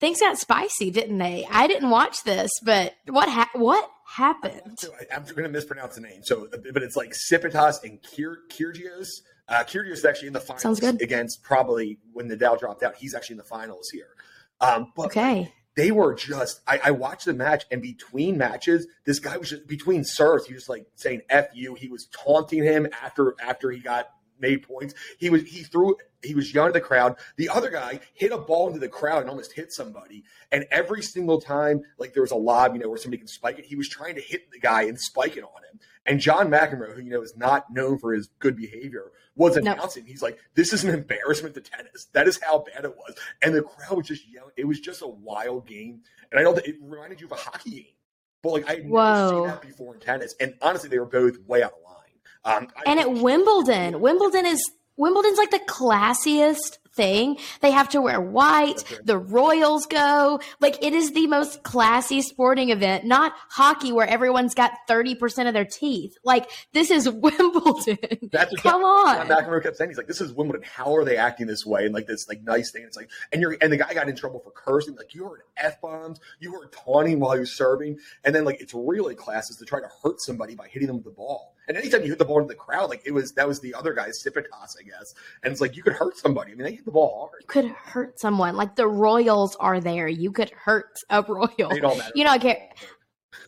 things 0.00 0.20
got 0.20 0.38
spicy, 0.38 0.90
didn't 0.90 1.18
they? 1.18 1.46
I 1.50 1.66
didn't 1.66 1.90
watch 1.90 2.22
this, 2.24 2.50
but 2.64 2.94
what 3.08 3.28
ha- 3.28 3.50
what 3.54 3.88
happened? 4.06 4.78
I'm 5.14 5.22
going 5.24 5.44
to 5.44 5.48
mispronounce 5.48 5.94
the 5.96 6.00
name. 6.00 6.22
So, 6.24 6.48
but 6.72 6.82
it's 6.82 6.96
like 6.96 7.14
Cipitas 7.14 7.80
and 7.84 7.98
Kyr, 8.02 8.38
Kyrgios. 8.50 9.06
Uh, 9.48 9.64
Kyrgios 9.64 9.92
is 9.92 10.04
actually 10.04 10.28
in 10.28 10.32
the 10.34 10.40
finals 10.40 10.62
Sounds 10.62 10.80
good. 10.80 11.02
against 11.02 11.42
probably 11.42 11.98
when 12.12 12.28
Nadal 12.30 12.58
dropped 12.58 12.82
out. 12.82 12.94
He's 12.96 13.14
actually 13.14 13.34
in 13.34 13.38
the 13.38 13.44
finals 13.44 13.88
here. 13.92 14.08
Um, 14.60 14.92
but 14.94 15.06
Okay. 15.06 15.52
they 15.76 15.90
were 15.90 16.14
just 16.14 16.60
I, 16.66 16.80
I 16.84 16.90
watched 16.92 17.24
the 17.24 17.32
match 17.34 17.64
and 17.70 17.80
between 17.80 18.36
matches 18.36 18.86
this 19.06 19.18
guy 19.18 19.36
was 19.38 19.48
just 19.50 19.66
between 19.66 20.04
serves 20.04 20.44
he 20.46 20.52
was 20.54 20.68
like 20.68 20.84
saying 20.96 21.22
f 21.30 21.46
you 21.54 21.74
he 21.74 21.88
was 21.88 22.06
taunting 22.12 22.62
him 22.62 22.86
after 23.02 23.34
after 23.40 23.70
he 23.70 23.80
got 23.80 24.08
made 24.40 24.62
points 24.62 24.94
he 25.18 25.30
was 25.30 25.42
he 25.42 25.62
threw 25.62 25.94
he 26.22 26.34
was 26.34 26.52
yelling 26.52 26.68
at 26.68 26.74
the 26.74 26.80
crowd 26.80 27.16
the 27.36 27.48
other 27.48 27.70
guy 27.70 27.98
hit 28.14 28.32
a 28.32 28.38
ball 28.38 28.66
into 28.66 28.78
the 28.78 28.88
crowd 28.88 29.20
and 29.22 29.30
almost 29.30 29.52
hit 29.52 29.72
somebody 29.72 30.24
and 30.52 30.64
every 30.70 31.02
single 31.02 31.40
time 31.40 31.80
like 31.98 32.12
there 32.12 32.22
was 32.22 32.30
a 32.32 32.36
lob 32.36 32.74
you 32.74 32.80
know 32.80 32.88
where 32.88 32.98
somebody 32.98 33.18
can 33.18 33.28
spike 33.28 33.58
it 33.58 33.64
he 33.64 33.76
was 33.76 33.88
trying 33.88 34.14
to 34.14 34.20
hit 34.20 34.50
the 34.50 34.58
guy 34.58 34.82
and 34.82 34.98
spike 35.00 35.36
it 35.36 35.44
on 35.44 35.62
him 35.70 35.78
and 36.06 36.20
john 36.20 36.48
mcenroe 36.48 36.94
who 36.94 37.02
you 37.02 37.10
know 37.10 37.22
is 37.22 37.36
not 37.36 37.70
known 37.72 37.98
for 37.98 38.12
his 38.12 38.28
good 38.38 38.56
behavior 38.56 39.12
was 39.36 39.56
No. 39.56 39.72
announcing 39.72 40.04
he's 40.04 40.22
like 40.22 40.38
this 40.54 40.72
is 40.72 40.84
an 40.84 40.90
embarrassment 40.94 41.54
to 41.54 41.60
tennis 41.60 42.08
that 42.12 42.26
is 42.28 42.38
how 42.42 42.64
bad 42.74 42.84
it 42.84 42.94
was 42.96 43.14
and 43.42 43.54
the 43.54 43.62
crowd 43.62 43.96
was 43.96 44.06
just 44.06 44.28
yelling. 44.30 44.52
It 44.56 44.66
was 44.66 44.80
just 44.80 45.02
a 45.02 45.06
wild 45.06 45.66
game, 45.66 46.00
and 46.30 46.38
I 46.40 46.42
know 46.42 46.52
that 46.52 46.66
it 46.66 46.76
reminded 46.82 47.20
you 47.20 47.26
of 47.26 47.32
a 47.32 47.36
hockey 47.36 47.70
game. 47.70 47.84
But 48.42 48.52
like 48.52 48.70
I 48.70 48.74
never 48.76 48.88
Whoa. 48.88 49.30
seen 49.30 49.46
that 49.46 49.62
before 49.62 49.94
in 49.94 50.00
tennis, 50.00 50.34
and 50.40 50.54
honestly, 50.60 50.88
they 50.88 50.98
were 50.98 51.06
both 51.06 51.38
way 51.46 51.62
out 51.62 51.72
of 51.72 51.82
line. 51.84 51.99
Um, 52.44 52.68
I- 52.76 52.82
And 52.86 52.98
at 53.00 53.12
Wimbledon, 53.12 54.00
Wimbledon 54.00 54.46
is 54.46 54.62
Wimbledon's 54.96 55.38
like 55.38 55.50
the 55.50 55.60
classiest 55.60 56.78
thing. 56.94 57.38
They 57.60 57.70
have 57.70 57.88
to 57.90 58.00
wear 58.00 58.20
white. 58.20 58.84
The 59.04 59.18
Royals 59.18 59.86
go. 59.86 60.40
Like 60.60 60.82
it 60.82 60.92
is 60.92 61.12
the 61.12 61.26
most 61.26 61.62
classy 61.62 62.22
sporting 62.22 62.70
event, 62.70 63.04
not 63.04 63.32
hockey 63.50 63.92
where 63.92 64.06
everyone's 64.06 64.54
got 64.54 64.72
30% 64.88 65.46
of 65.46 65.54
their 65.54 65.64
teeth. 65.64 66.16
Like 66.24 66.50
this 66.72 66.90
is 66.90 67.08
Wimbledon. 67.10 67.98
That's 68.32 68.54
Come 68.56 68.82
John 68.82 68.82
on. 68.82 69.28
McEnroe 69.28 69.62
kept 69.62 69.76
saying. 69.76 69.90
He's 69.90 69.96
like, 69.96 70.06
"This 70.06 70.20
is 70.20 70.32
Wimbledon. 70.32 70.66
How 70.66 70.94
are 70.96 71.04
they 71.04 71.16
acting 71.16 71.46
this 71.46 71.64
way?" 71.64 71.84
And 71.84 71.94
like 71.94 72.06
this, 72.06 72.28
like 72.28 72.42
nice 72.42 72.70
thing. 72.70 72.82
It's 72.84 72.96
like, 72.96 73.10
and 73.32 73.40
you're, 73.40 73.56
and 73.60 73.72
the 73.72 73.76
guy 73.76 73.92
got 73.94 74.08
in 74.08 74.16
trouble 74.16 74.40
for 74.40 74.50
cursing. 74.50 74.96
Like 74.96 75.14
you 75.14 75.24
heard 75.24 75.40
f 75.56 75.80
bombs, 75.80 76.20
you 76.40 76.52
heard 76.52 76.72
taunting 76.72 77.20
while 77.20 77.32
he 77.32 77.40
was 77.40 77.52
serving, 77.52 77.98
and 78.24 78.34
then 78.34 78.44
like 78.44 78.60
it's 78.60 78.74
really 78.74 79.14
classes 79.14 79.56
to 79.56 79.64
try 79.64 79.80
to 79.80 79.88
hurt 80.02 80.20
somebody 80.20 80.54
by 80.54 80.68
hitting 80.68 80.86
them 80.86 80.96
with 80.96 81.04
the 81.04 81.10
ball. 81.10 81.54
And 81.68 81.76
anytime 81.76 82.02
you 82.02 82.08
hit 82.08 82.18
the 82.18 82.24
ball 82.24 82.38
into 82.38 82.48
the 82.48 82.56
crowd, 82.56 82.90
like 82.90 83.02
it 83.04 83.12
was 83.12 83.32
that 83.34 83.46
was 83.46 83.60
the 83.60 83.74
other 83.74 83.92
guy's 83.92 84.22
Sipitas, 84.22 84.76
I 84.78 84.82
guess. 84.84 85.14
And 85.42 85.52
it's 85.52 85.60
like 85.60 85.76
you 85.76 85.82
could 85.82 85.92
hurt 85.92 86.16
somebody. 86.16 86.52
I 86.52 86.54
mean, 86.56 86.64
they 86.64 86.79
the 86.84 86.90
ball 86.90 87.30
hard. 87.30 87.42
You 87.42 87.46
could 87.46 87.70
hurt 87.70 88.18
someone. 88.20 88.56
Like 88.56 88.76
the 88.76 88.86
Royals 88.86 89.56
are 89.56 89.80
there. 89.80 90.08
You 90.08 90.32
could 90.32 90.50
hurt 90.50 90.98
a 91.10 91.22
Royal. 91.22 91.70
They 91.70 91.80
don't 91.80 91.98
matter. 91.98 92.12
You 92.14 92.24
know, 92.24 92.30
I 92.30 92.38
care. 92.38 92.68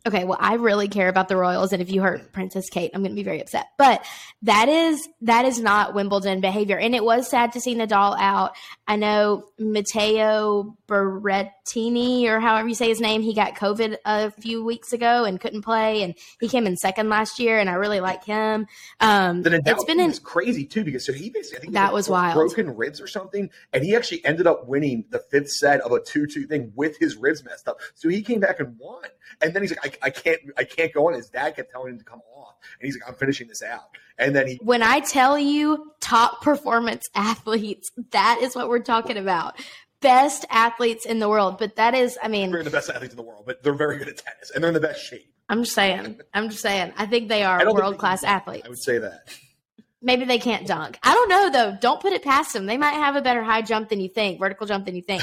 Okay, 0.06 0.24
well, 0.24 0.38
I 0.40 0.54
really 0.54 0.88
care 0.88 1.08
about 1.08 1.28
the 1.28 1.36
Royals, 1.36 1.72
and 1.72 1.80
if 1.82 1.90
you 1.90 2.02
hurt 2.02 2.32
Princess 2.32 2.68
Kate, 2.70 2.90
I'm 2.94 3.02
going 3.02 3.12
to 3.12 3.16
be 3.16 3.22
very 3.22 3.40
upset. 3.40 3.66
But 3.78 4.04
that 4.42 4.68
is 4.68 5.08
that 5.22 5.44
is 5.44 5.60
not 5.60 5.94
Wimbledon 5.94 6.40
behavior, 6.40 6.78
and 6.78 6.94
it 6.94 7.04
was 7.04 7.28
sad 7.28 7.52
to 7.52 7.60
see 7.60 7.74
Nadal 7.74 8.16
out. 8.18 8.52
I 8.86 8.96
know 8.96 9.44
Matteo 9.58 10.76
Berrettini, 10.88 12.24
or 12.26 12.40
however 12.40 12.68
you 12.68 12.74
say 12.74 12.88
his 12.88 13.00
name, 13.00 13.22
he 13.22 13.34
got 13.34 13.54
COVID 13.54 13.96
a 14.04 14.30
few 14.30 14.64
weeks 14.64 14.92
ago 14.92 15.24
and 15.24 15.40
couldn't 15.40 15.62
play, 15.62 16.02
and 16.02 16.14
he 16.40 16.48
came 16.48 16.66
in 16.66 16.76
second 16.76 17.08
last 17.08 17.38
year, 17.38 17.58
and 17.58 17.68
I 17.70 17.74
really 17.74 18.00
like 18.00 18.24
him. 18.24 18.66
Um, 19.00 19.42
The 19.42 19.50
Nadal 19.50 19.62
it's 19.72 19.84
been 19.84 20.04
was 20.04 20.18
crazy 20.18 20.64
too 20.64 20.84
because 20.84 21.04
so 21.06 21.12
he 21.12 21.30
basically 21.30 21.58
I 21.58 21.60
think 21.60 21.72
That 21.74 21.92
was 21.92 22.06
bro- 22.08 22.14
wild. 22.14 22.34
broken 22.34 22.76
ribs 22.76 23.00
or 23.00 23.06
something, 23.06 23.50
and 23.72 23.84
he 23.84 23.94
actually 23.96 24.24
ended 24.24 24.46
up 24.46 24.66
winning 24.66 25.04
the 25.10 25.18
fifth 25.18 25.50
set 25.50 25.80
of 25.80 25.92
a 25.92 26.00
two-two 26.00 26.46
thing 26.46 26.72
with 26.74 26.98
his 26.98 27.16
ribs 27.16 27.44
messed 27.44 27.68
up. 27.68 27.80
So 27.94 28.08
he 28.08 28.22
came 28.22 28.40
back 28.40 28.60
and 28.60 28.76
won, 28.78 29.04
and 29.40 29.54
then 29.54 29.62
he's 29.62 29.72
like, 29.83 29.99
I, 30.02 30.07
I 30.07 30.11
can't, 30.11 30.41
I 30.57 30.64
can't 30.64 30.93
go 30.93 31.07
on. 31.09 31.14
His 31.14 31.29
dad 31.29 31.57
kept 31.57 31.71
telling 31.71 31.93
him 31.93 31.99
to 31.99 32.05
come 32.05 32.21
off, 32.37 32.55
and 32.81 32.87
he's 32.87 32.99
like, 32.99 33.09
I'm 33.09 33.14
finishing 33.14 33.49
this 33.49 33.62
out, 33.62 33.97
and 34.19 34.35
then 34.35 34.47
he 34.47 34.61
when 34.62 34.83
I 34.83 35.00
tell 35.00 35.38
you 35.38 35.93
top 36.00 36.43
performance 36.43 37.09
athletes, 37.14 37.91
that 38.11 38.41
is 38.43 38.55
what 38.55 38.69
we're 38.69 38.81
talking 38.81 39.17
about. 39.17 39.59
Best 40.00 40.45
athletes 40.50 41.07
in 41.07 41.21
the 41.21 41.29
world. 41.29 41.59
But 41.59 41.76
that 41.76 41.95
is, 41.95 42.19
I 42.21 42.26
mean, 42.26 42.50
they're 42.50 42.64
the 42.64 42.71
best 42.71 42.91
athletes 42.91 43.12
in 43.12 43.17
the 43.17 43.23
world, 43.23 43.45
but 43.47 43.62
they're 43.62 43.75
very 43.75 43.99
good 43.99 44.09
at 44.09 44.17
tennis, 44.17 44.50
and 44.50 44.62
they're 44.62 44.71
in 44.71 44.75
the 44.75 44.81
best 44.81 45.00
shape. 45.00 45.33
I'm 45.49 45.62
just 45.64 45.75
saying. 45.75 46.21
I'm 46.35 46.49
just 46.49 46.62
saying. 46.62 46.93
I 46.97 47.07
think 47.07 47.29
they 47.29 47.45
are 47.45 47.59
don't 47.59 47.69
think 47.69 47.79
they 47.79 47.83
world 47.83 47.99
class 47.99 48.25
athletes. 48.25 48.67
I 48.67 48.69
would 48.69 48.83
say 48.83 48.99
that. 48.99 49.29
Maybe 50.00 50.25
they 50.25 50.38
can't 50.38 50.67
dunk. 50.67 50.99
I 51.02 51.14
don't 51.14 51.29
know 51.29 51.50
though. 51.50 51.79
Don't 51.81 52.00
put 52.00 52.12
it 52.12 52.25
past 52.25 52.52
them. 52.52 52.67
They 52.67 52.76
might 52.76 52.95
have 52.95 53.14
a 53.14 53.23
better 53.23 53.43
high 53.43 53.62
jump 53.62 53.88
than 53.88 54.00
you 54.00 54.09
think, 54.09 54.41
vertical 54.41 54.67
jump 54.67 54.87
than 54.87 54.97
you 54.97 55.02
think. 55.02 55.23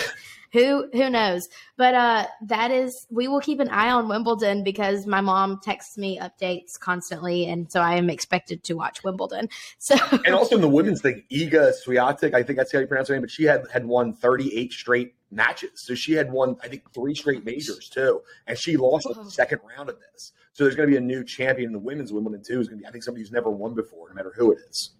Who 0.52 0.90
who 0.92 1.10
knows? 1.10 1.48
But 1.78 1.94
uh 1.94 2.28
that 2.48 2.72
is 2.72 3.08
we 3.10 3.28
will 3.28 3.40
keep 3.40 3.60
an 3.60 3.70
eye 3.70 3.90
on 3.90 4.08
Wimbledon 4.08 4.64
because 4.64 5.06
my 5.06 5.22
mom 5.22 5.60
texts 5.64 5.98
me 5.98 6.20
updates 6.20 6.80
constantly 6.80 7.48
and 7.48 7.72
so 7.72 7.82
I 7.82 7.96
am 7.96 8.10
expected 8.10 8.64
to 8.64 8.74
watch 8.74 9.04
Wimbledon. 9.04 9.50
So 9.82 9.96
And 10.26 10.36
also 10.36 10.56
in 10.56 10.62
the 10.62 10.68
women's 10.68 11.02
thing, 11.02 11.24
Iga 11.32 11.74
Swiatek, 11.86 12.34
I 12.34 12.44
think 12.44 12.58
that's 12.58 12.72
how 12.72 12.80
you 12.80 12.88
pronounce 12.88 13.08
her 13.08 13.16
name, 13.16 13.22
but 13.22 13.32
she 13.32 13.44
had 13.44 13.66
had 13.72 13.86
won 13.86 14.14
38 14.14 14.72
straight 14.74 15.14
matches. 15.32 15.72
So 15.76 15.96
she 15.96 16.14
had 16.14 16.32
won, 16.32 16.58
I 16.64 16.68
think, 16.68 16.92
three 16.94 17.16
straight 17.16 17.46
majors 17.46 17.90
too, 17.90 18.22
and 18.48 18.58
she 18.58 18.78
lost 18.78 19.08
in 19.10 19.24
the 19.24 19.32
second 19.32 19.60
round 19.68 19.90
of 19.90 19.98
this. 20.00 20.34
So 20.54 20.64
there's 20.64 20.76
going 20.76 20.90
to 20.90 20.92
be 20.92 20.98
a 20.98 21.02
new 21.02 21.24
champion 21.24 21.68
in 21.68 21.74
the 21.74 21.80
women's 21.80 22.12
Wimbledon 22.12 22.44
too. 22.44 22.60
Is 22.60 22.68
going 22.68 22.80
to 22.80 22.84
be, 22.84 22.88
I 22.88 22.92
think, 22.92 23.04
somebody 23.04 23.24
who's 23.24 23.32
never 23.32 23.50
won 23.50 23.74
before, 23.76 24.10
no 24.10 24.16
matter 24.16 24.34
who 24.36 24.52
it 24.52 24.60
is. 24.70 24.92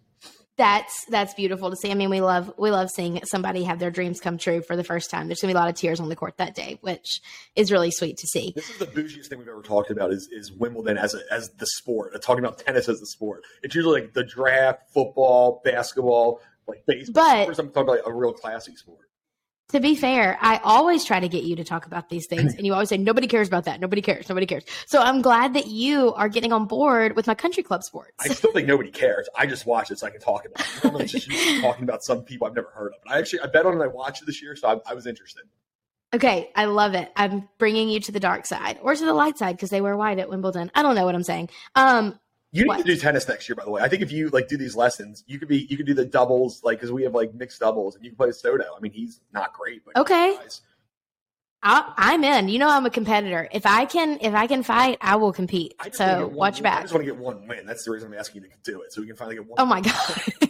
That's 0.60 1.06
that's 1.06 1.34
beautiful 1.34 1.70
to 1.70 1.76
see. 1.78 1.90
I 1.90 1.94
mean, 1.94 2.10
we 2.10 2.20
love 2.20 2.54
we 2.58 2.70
love 2.70 2.90
seeing 2.92 3.22
somebody 3.24 3.64
have 3.64 3.80
their 3.80 3.90
dreams 3.90 4.20
come 4.20 4.38
true 4.38 4.62
for 4.62 4.76
the 4.76 4.84
first 4.84 5.10
time. 5.10 5.28
There's 5.28 5.40
gonna 5.40 5.54
be 5.54 5.58
a 5.58 5.60
lot 5.60 5.70
of 5.70 5.76
tears 5.76 6.02
on 6.02 6.10
the 6.10 6.16
court 6.18 6.36
that 6.38 6.54
day, 6.54 6.78
which 6.82 7.22
is 7.56 7.72
really 7.72 7.92
sweet 7.92 8.18
to 8.18 8.28
see. 8.28 8.52
This 8.56 8.70
is 8.70 8.78
the 8.78 8.86
bougiest 8.86 9.28
thing 9.28 9.40
we've 9.40 9.48
ever 9.48 9.62
talked 9.62 9.90
about 9.90 10.12
is, 10.12 10.28
is 10.32 10.52
Wimbledon 10.52 10.98
as 10.98 11.16
a, 11.16 11.22
as 11.32 11.50
the 11.58 11.66
sport. 11.66 12.14
Uh, 12.14 12.20
Talking 12.20 12.44
about 12.44 12.60
tennis 12.60 12.90
as 12.90 13.00
the 13.00 13.08
sport. 13.08 13.44
It's 13.64 13.74
usually 13.74 14.02
like 14.02 14.14
the 14.14 14.24
draft, 14.26 14.92
football, 14.94 15.62
basketball, 15.64 16.42
like 16.68 16.84
baseball. 16.86 17.24
But- 17.24 17.56
time 17.56 17.72
talking 17.72 17.84
about 17.84 18.00
a 18.06 18.14
real 18.14 18.34
classy 18.34 18.76
sport. 18.76 19.09
To 19.70 19.80
be 19.80 19.94
fair, 19.94 20.36
I 20.42 20.60
always 20.64 21.06
try 21.06 21.20
to 21.20 21.30
get 21.30 21.44
you 21.44 21.56
to 21.58 21.64
talk 21.64 21.86
about 21.86 22.10
these 22.10 22.26
things, 22.26 22.56
and 22.56 22.66
you 22.66 22.74
always 22.74 22.90
say 22.90 22.98
nobody 22.98 23.28
cares 23.28 23.48
about 23.48 23.66
that. 23.66 23.80
Nobody 23.80 24.02
cares. 24.02 24.28
Nobody 24.28 24.48
cares. 24.48 24.64
So 24.88 25.00
I'm 25.00 25.22
glad 25.22 25.54
that 25.54 25.68
you 25.68 26.12
are 26.16 26.28
getting 26.28 26.52
on 26.52 26.66
board 26.66 27.16
with 27.16 27.28
my 27.28 27.36
country 27.36 27.62
club 27.62 27.84
sports. 27.84 28.14
I 28.20 28.30
still 28.30 28.52
think 28.52 28.68
nobody 28.68 28.90
cares. 28.90 29.30
I 29.36 29.46
just 29.46 29.68
watch 29.68 29.92
it 29.92 30.00
so 30.00 30.08
I 30.08 30.10
can 30.10 30.22
talk 30.22 30.46
about 30.46 31.02
it. 31.02 31.14
It's 31.14 31.26
just 31.26 31.62
talking 31.62 31.84
about 31.84 32.04
some 32.04 32.24
people 32.24 32.48
I've 32.48 32.56
never 32.56 32.72
heard 32.72 32.94
of. 32.94 33.00
But 33.06 33.14
I 33.14 33.20
actually 33.20 33.42
I 33.42 33.48
bet 33.48 33.68
on 33.68 33.80
it. 33.80 33.84
I 33.84 33.88
watched 33.88 34.24
it 34.24 34.26
this 34.26 34.42
year, 34.42 34.56
so 34.56 34.70
I, 34.70 34.92
I 34.92 34.96
was 34.96 35.06
interested. 35.06 35.44
Okay, 36.16 36.50
I 36.56 36.66
love 36.66 36.96
it. 36.96 37.12
I'm 37.16 37.48
bringing 37.60 37.90
you 37.90 38.00
to 38.00 38.12
the 38.12 38.20
dark 38.20 38.48
side 38.48 38.80
or 38.82 38.96
to 38.96 39.06
the 39.06 39.14
light 39.14 39.38
side 39.38 39.56
because 39.56 39.70
they 39.70 39.82
wear 39.82 39.96
white 39.96 40.18
at 40.18 40.30
Wimbledon. 40.30 40.72
I 40.74 40.82
don't 40.82 40.96
know 40.96 41.06
what 41.06 41.14
I'm 41.14 41.22
saying. 41.22 41.50
Um, 41.76 42.20
You 42.52 42.64
need 42.64 42.68
What? 42.70 42.78
to 42.80 42.84
do 42.84 42.96
tennis 42.98 43.28
next 43.28 43.48
year, 43.48 43.56
by 43.56 43.64
the 43.64 43.70
way. 43.70 43.82
I 43.82 43.88
think 43.88 44.02
if 44.02 44.12
you 44.12 44.30
like 44.30 44.48
do 44.48 44.58
these 44.58 44.76
lessons, 44.76 45.24
you 45.28 45.38
could 45.38 45.48
be 45.48 45.68
you 45.70 45.78
could 45.78 45.86
do 45.86 45.94
the 45.94 46.06
doubles, 46.06 46.64
like 46.64 46.80
because 46.80 46.92
we 46.92 47.04
have 47.04 47.14
like 47.14 47.34
mixed 47.36 47.60
doubles, 47.60 47.96
and 47.96 48.04
you 48.04 48.10
can 48.10 48.18
play 48.18 48.28
with 48.28 48.38
Soto. 48.38 48.64
I 48.76 48.80
mean, 48.80 48.92
he's 48.92 49.22
not 49.34 49.54
great, 49.54 49.84
but 49.86 49.96
Okay. 49.98 50.38
I, 51.62 51.94
I'm 51.98 52.24
in. 52.24 52.48
You 52.48 52.58
know, 52.58 52.70
I'm 52.70 52.86
a 52.86 52.90
competitor. 52.90 53.50
If 53.52 53.66
I 53.66 53.86
can, 53.86 54.18
if 54.22 54.34
I 54.34 54.48
can 54.48 54.64
fight, 54.64 54.98
I 55.02 55.18
will 55.18 55.34
compete. 55.34 55.76
I 55.80 55.90
So 55.90 56.28
watch 56.30 56.62
win. 56.62 56.72
I 56.72 56.82
just 56.82 56.94
want 56.94 57.06
to 57.06 57.12
get 57.12 57.18
one 57.22 57.48
win. 57.48 57.66
That's 57.66 57.84
the 57.84 57.92
reason 57.92 58.12
I'm 58.12 58.18
asking 58.18 58.44
you 58.44 58.50
to 58.50 58.56
do 58.64 58.82
it, 58.82 58.94
so 58.94 59.02
we 59.02 59.08
can 59.08 59.16
finally 59.18 59.36
get 59.36 59.46
one. 59.46 59.60
Oh 59.60 59.66
my 59.66 59.82
gosh. 59.82 60.30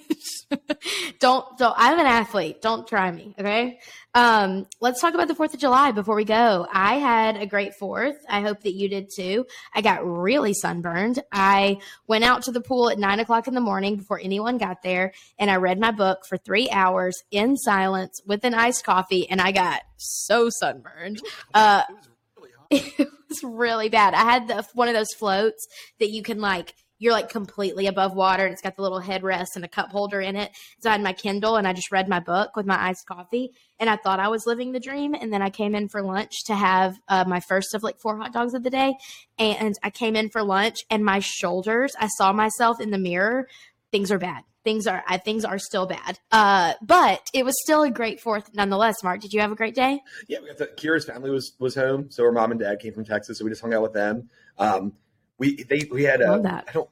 don't 1.20 1.58
don't 1.58 1.74
I'm 1.78 2.00
an 2.00 2.06
athlete. 2.06 2.62
Don't 2.62 2.88
try 2.88 3.12
me, 3.12 3.36
okay? 3.40 3.80
Um, 4.16 4.66
let's 4.82 5.00
talk 5.00 5.14
about 5.14 5.28
the 5.28 5.36
4th 5.36 5.54
of 5.54 5.60
July 5.60 5.92
before 5.92 6.16
we 6.16 6.26
go. 6.26 6.68
I 6.72 6.96
had 6.96 7.38
a 7.38 7.46
great 7.46 7.74
4th. 7.80 8.16
I 8.28 8.42
hope 8.42 8.62
that 8.62 8.74
you 8.74 8.90
did 8.90 9.10
too. 9.16 9.46
I 9.74 9.82
got 9.82 10.06
really 10.06 10.54
sunburned. 10.54 11.22
I 11.32 11.78
went 12.08 12.24
out 12.24 12.44
to 12.44 12.52
the 12.52 12.62
pool 12.62 12.90
at 12.90 12.98
nine 12.98 13.20
o'clock 13.20 13.48
in 13.48 13.54
the 13.54 13.62
morning 13.62 13.98
before 13.98 14.20
anyone 14.20 14.58
got 14.58 14.82
there, 14.82 15.14
and 15.38 15.52
I 15.52 15.58
read 15.58 15.80
my 15.80 15.92
book 15.92 16.26
for 16.28 16.38
three 16.38 16.70
hours 16.72 17.22
in 17.32 17.56
silence 17.56 18.20
with 18.26 18.44
an 18.44 18.56
iced 18.56 18.84
coffee, 18.84 19.30
and 19.30 19.40
I 19.40 19.52
got 19.52 19.82
so 19.98 20.50
sunburned. 20.50 21.22
Uh, 21.54 21.84
It 21.90 21.96
was 21.96 22.10
really 22.38 22.52
hot. 22.58 22.68
it 23.00 23.10
was 23.30 23.44
really 23.44 23.90
bad. 23.90 24.14
I 24.16 24.24
had 24.24 24.48
the 24.48 24.66
one 24.74 24.88
of 24.88 24.96
those 24.96 25.14
floats 25.14 25.68
that 26.00 26.10
you 26.10 26.24
can 26.24 26.42
like 26.42 26.74
you're 27.00 27.14
like 27.14 27.30
completely 27.30 27.88
above 27.88 28.14
water 28.14 28.44
and 28.44 28.54
it's 28.54 28.62
got 28.62 28.76
the 28.76 28.82
little 28.82 29.02
headrest 29.02 29.56
and 29.56 29.66
a 29.66 29.68
cup 29.68 29.90
holder 29.90 30.22
in 30.22 30.36
it. 30.36 30.52
So 30.80 30.90
I 30.90 30.94
had 30.94 31.02
my 31.02 31.14
Kindle 31.14 31.56
and 31.56 31.68
I 31.68 31.74
just 31.74 31.92
read 31.92 32.08
my 32.08 32.20
book 32.20 32.56
with 32.56 32.66
my 32.66 32.90
iced 32.90 33.08
coffee 33.08 33.54
and 33.80 33.90
I 33.90 33.96
thought 33.96 34.20
I 34.20 34.28
was 34.28 34.46
living 34.46 34.74
the 34.74 34.80
dream. 34.80 35.16
And 35.16 35.34
then 35.34 35.42
I 35.42 35.50
came 35.50 35.74
in 35.74 35.88
for 35.88 36.04
lunch 36.04 36.44
to 36.46 36.56
have 36.56 37.00
uh, 37.08 37.24
my 37.26 37.40
first 37.40 37.74
of 37.74 37.82
like 37.82 38.00
four 38.00 38.18
hot 38.18 38.34
dogs 38.34 38.54
of 38.54 38.64
the 38.64 38.70
day. 38.70 38.96
And 39.40 39.76
I 39.82 39.90
came 39.90 40.16
in 40.16 40.30
for 40.30 40.44
lunch 40.44 40.78
and 40.90 41.04
my 41.04 41.20
shoulders, 41.20 41.94
I 42.00 42.08
saw 42.08 42.34
myself 42.34 42.80
in 42.82 42.92
the 42.92 43.00
mirror. 43.00 43.48
Things 43.92 44.12
are 44.12 44.20
bad. 44.20 44.44
Things 44.66 44.88
are, 44.88 45.02
I, 45.08 45.18
things 45.18 45.46
are 45.46 45.58
still 45.58 45.88
bad. 45.88 46.20
Uh, 46.34 46.74
but 46.82 47.30
it 47.34 47.46
was 47.46 47.56
still 47.64 47.82
a 47.84 47.90
great 47.90 48.20
fourth 48.20 48.54
nonetheless. 48.54 49.02
Mark, 49.04 49.22
did 49.22 49.32
you 49.32 49.40
have 49.40 49.54
a 49.54 49.56
great 49.56 49.74
day? 49.74 50.02
Yeah, 50.28 50.40
we 50.42 50.48
got 50.48 50.58
the 50.58 50.68
Kira's 50.68 51.06
family 51.06 51.30
was 51.30 51.54
was 51.60 51.76
home, 51.76 52.12
so 52.12 52.24
her 52.24 52.32
mom 52.34 52.52
and 52.52 52.60
dad 52.60 52.80
came 52.80 52.94
from 52.94 53.06
Texas, 53.06 53.40
so 53.40 53.46
we 53.46 53.52
just 53.52 53.62
hung 53.62 53.74
out 53.74 53.82
with 53.82 53.94
them. 53.94 54.30
Um, 54.58 54.94
we 55.40 55.64
they 55.64 55.88
we 55.92 56.04
had 56.04 56.22
uh, 56.22 56.38
that. 56.40 56.66
I 56.68 56.72
don't 56.72 56.90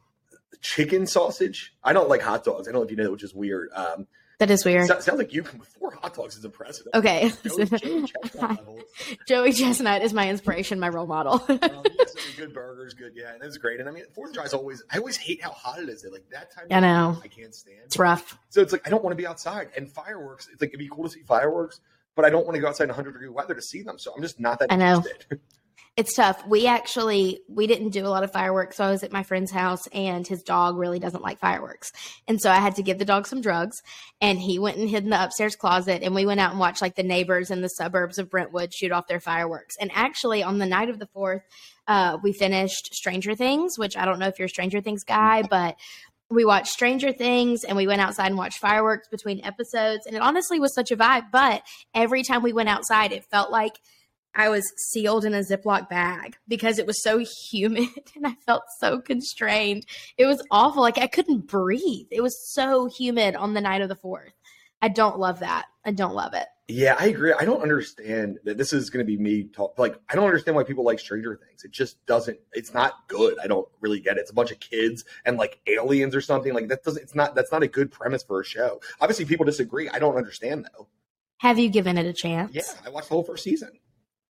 chicken 0.62 1.05
sausage. 1.05 1.73
I 1.83 1.93
don't 1.93 2.10
like 2.10 2.21
hot 2.21 2.43
dogs. 2.43 2.67
I 2.67 2.71
don't 2.71 2.81
know 2.81 2.86
if 2.86 2.89
you 2.91 2.97
know, 2.97 3.03
that, 3.03 3.12
which 3.12 3.23
is 3.23 3.33
weird. 3.33 3.69
Um, 3.75 4.07
That 4.39 4.49
is 4.49 4.65
weird. 4.65 4.88
so- 4.88 4.99
sounds 4.99 5.19
like 5.19 5.31
you 5.33 5.43
can 5.43 5.60
four 5.62 5.91
hot 5.91 6.15
dogs 6.15 6.36
is 6.36 6.43
impressive. 6.45 6.88
Okay. 6.95 7.31
Joey- 7.43 7.65
Joey 7.67 8.07
Chestnut. 8.07 8.60
Joey 9.27 9.53
Chestnut 9.53 10.01
is 10.01 10.13
my 10.13 10.29
inspiration, 10.29 10.79
my 10.79 10.89
role 10.89 11.05
model. 11.05 11.43
Um, 11.47 11.60
yes, 11.97 12.15
good 12.38 12.53
burgers, 12.53 12.93
good, 12.95 13.13
yeah, 13.15 13.33
and 13.33 13.43
it's 13.43 13.57
great. 13.57 13.79
And 13.79 13.88
I 13.88 13.91
mean, 13.91 14.03
Fourth 14.15 14.29
of 14.29 14.36
July 14.36 14.45
is 14.47 14.53
always. 14.53 14.83
I 14.91 14.97
always 14.97 15.17
hate 15.17 15.41
how 15.43 15.51
hot 15.51 15.79
it 15.79 15.89
is. 15.89 16.05
Like 16.12 16.25
that 16.31 16.51
time. 16.53 16.65
I 16.71 16.79
know. 16.79 17.12
year, 17.12 17.21
I 17.23 17.27
can't 17.27 17.53
stand. 17.55 17.79
it's 17.86 17.99
rough. 17.99 18.38
So 18.49 18.62
it's 18.62 18.71
like 18.71 18.86
I 18.88 18.89
don't 18.89 19.03
want 19.03 19.12
to 19.12 19.17
be 19.21 19.27
outside. 19.27 19.69
And 19.77 19.89
fireworks, 19.91 20.47
it's 20.51 20.62
like 20.62 20.69
it'd 20.69 20.79
be 20.79 20.89
cool 20.89 21.03
to 21.03 21.10
see 21.10 21.21
fireworks, 21.21 21.81
but 22.15 22.25
I 22.25 22.29
don't 22.31 22.45
want 22.45 22.55
to 22.55 22.62
go 22.62 22.67
outside 22.67 22.86
in 22.86 22.89
100 22.89 23.12
degree 23.12 23.29
weather 23.29 23.53
to 23.53 23.62
see 23.62 23.83
them. 23.83 23.99
So 23.99 24.12
I'm 24.15 24.21
just 24.23 24.39
not 24.39 24.57
that 24.60 24.71
I 24.71 24.75
know. 24.75 24.97
interested. 24.97 25.39
It's 25.97 26.13
tough. 26.13 26.45
We 26.45 26.67
actually 26.67 27.39
we 27.49 27.65
didn't 27.65 27.89
do 27.89 28.05
a 28.05 28.07
lot 28.10 28.23
of 28.23 28.31
fireworks. 28.31 28.77
So 28.77 28.83
I 28.83 28.91
was 28.91 29.01
at 29.01 29.12
my 29.12 29.23
friend's 29.23 29.51
house 29.51 29.88
and 29.88 30.27
his 30.27 30.43
dog 30.43 30.77
really 30.77 30.99
doesn't 30.99 31.23
like 31.23 31.39
fireworks. 31.39 31.91
And 32.27 32.39
so 32.39 32.51
I 32.51 32.57
had 32.57 32.75
to 32.75 32.83
give 32.83 32.99
the 32.99 33.05
dog 33.05 33.25
some 33.25 33.41
drugs 33.41 33.81
and 34.21 34.38
he 34.38 34.60
went 34.60 34.77
and 34.77 34.88
hid 34.88 35.05
in 35.05 35.10
the 35.10 35.23
upstairs 35.23 35.55
closet 35.55 36.03
and 36.03 36.13
we 36.13 36.27
went 36.27 36.39
out 36.39 36.51
and 36.51 36.60
watched 36.60 36.83
like 36.83 36.93
the 36.93 37.01
neighbors 37.01 37.49
in 37.49 37.62
the 37.62 37.67
suburbs 37.67 38.19
of 38.19 38.29
Brentwood 38.29 38.75
shoot 38.75 38.91
off 38.91 39.07
their 39.07 39.19
fireworks. 39.19 39.75
And 39.81 39.89
actually 39.91 40.43
on 40.43 40.60
the 40.60 40.67
night 40.67 40.89
of 40.89 40.99
the 40.99 41.07
4th, 41.07 41.41
uh, 41.88 42.19
we 42.21 42.31
finished 42.31 42.93
Stranger 42.93 43.33
Things, 43.33 43.79
which 43.79 43.97
I 43.97 44.05
don't 44.05 44.19
know 44.19 44.27
if 44.27 44.38
you're 44.38 44.45
a 44.45 44.49
Stranger 44.49 44.81
Things 44.81 45.03
guy, 45.03 45.41
but 45.41 45.77
we 46.29 46.45
watched 46.45 46.67
Stranger 46.67 47.12
Things 47.12 47.63
and 47.63 47.75
we 47.75 47.88
went 47.88 48.01
outside 48.01 48.27
and 48.27 48.38
watched 48.38 48.60
fireworks 48.60 49.07
between 49.07 49.43
episodes. 49.43 50.05
And 50.05 50.15
it 50.15 50.21
honestly 50.21 50.60
was 50.60 50.75
such 50.75 50.91
a 50.91 50.97
vibe. 50.97 51.31
But 51.31 51.63
every 51.95 52.21
time 52.21 52.43
we 52.43 52.53
went 52.53 52.69
outside, 52.69 53.13
it 53.13 53.23
felt 53.31 53.49
like 53.49 53.79
I 54.38 54.50
was 54.50 54.71
sealed 54.78 55.26
in 55.26 55.34
a 55.34 55.39
Ziploc 55.39 55.89
bag 55.89 56.38
because 56.47 56.78
it 56.78 56.86
was 56.86 57.02
so 57.02 57.26
humid 57.50 57.89
and 58.15 58.28
I 58.28 58.36
felt 58.45 58.63
so 58.80 59.02
constrained. 59.02 59.86
It 60.17 60.28
was 60.28 60.45
awful. 60.52 60.84
Like 60.84 61.00
I 61.00 61.08
couldn't 61.08 61.47
breathe. 61.47 62.08
It 62.12 62.21
was 62.21 62.54
so 62.54 62.86
humid 62.86 63.36
on 63.36 63.56
the 63.56 63.62
night 63.62 63.82
of 63.82 63.89
the 63.89 63.95
4th. 63.95 64.32
I 64.80 64.89
don't 64.89 65.17
love 65.17 65.39
that. 65.39 65.65
I 65.84 65.91
don't 65.91 66.13
love 66.13 66.36
it. 66.36 66.45
Yeah, 66.67 66.95
I 67.00 67.08
agree. 67.08 67.34
I 67.34 67.45
don't 67.45 67.62
understand 67.62 68.38
that 68.43 68.58
this 68.58 68.73
is 68.73 68.91
going 68.91 69.04
to 69.04 69.08
be 69.08 69.17
me 69.17 69.45
talk. 69.45 69.80
Like, 69.80 69.95
I 70.10 70.15
don't 70.15 70.26
understand 70.26 70.56
why 70.56 70.63
people 70.63 70.84
like 70.84 71.00
Stranger 71.00 71.36
Things. 71.36 71.63
It 71.63 71.71
just 71.71 72.06
doesn't. 72.06 72.38
It's 72.52 72.73
not 72.73 73.08
good. 73.08 73.38
I 73.41 73.47
don't 73.47 73.67
really 73.80 74.02
get 74.02 74.17
it. 74.17 74.19
It's 74.19 74.32
a 74.32 74.36
bunch 74.36 74.52
of 74.52 74.60
kids 74.60 75.04
and 75.26 75.38
like 75.38 75.62
aliens 75.65 76.13
or 76.13 76.21
something. 76.21 76.54
Like 76.54 76.67
that 76.67 76.84
doesn't. 76.84 77.02
It's 77.02 77.15
not. 77.15 77.36
That's 77.36 77.54
not 77.54 77.63
a 77.63 77.67
good 77.67 77.89
premise 77.89 78.21
for 78.21 78.41
a 78.41 78.45
show. 78.45 78.82
Obviously, 79.00 79.23
people 79.23 79.45
disagree. 79.45 79.88
I 79.88 79.97
don't 79.97 80.17
understand 80.17 80.67
though. 80.78 80.88
Have 81.38 81.58
you 81.58 81.69
given 81.69 81.97
it 81.97 82.06
a 82.06 82.13
chance? 82.13 82.54
Yeah, 82.54 82.63
I 82.86 82.89
watched 82.89 83.08
the 83.08 83.15
whole 83.15 83.23
first 83.23 83.45
season. 83.45 83.71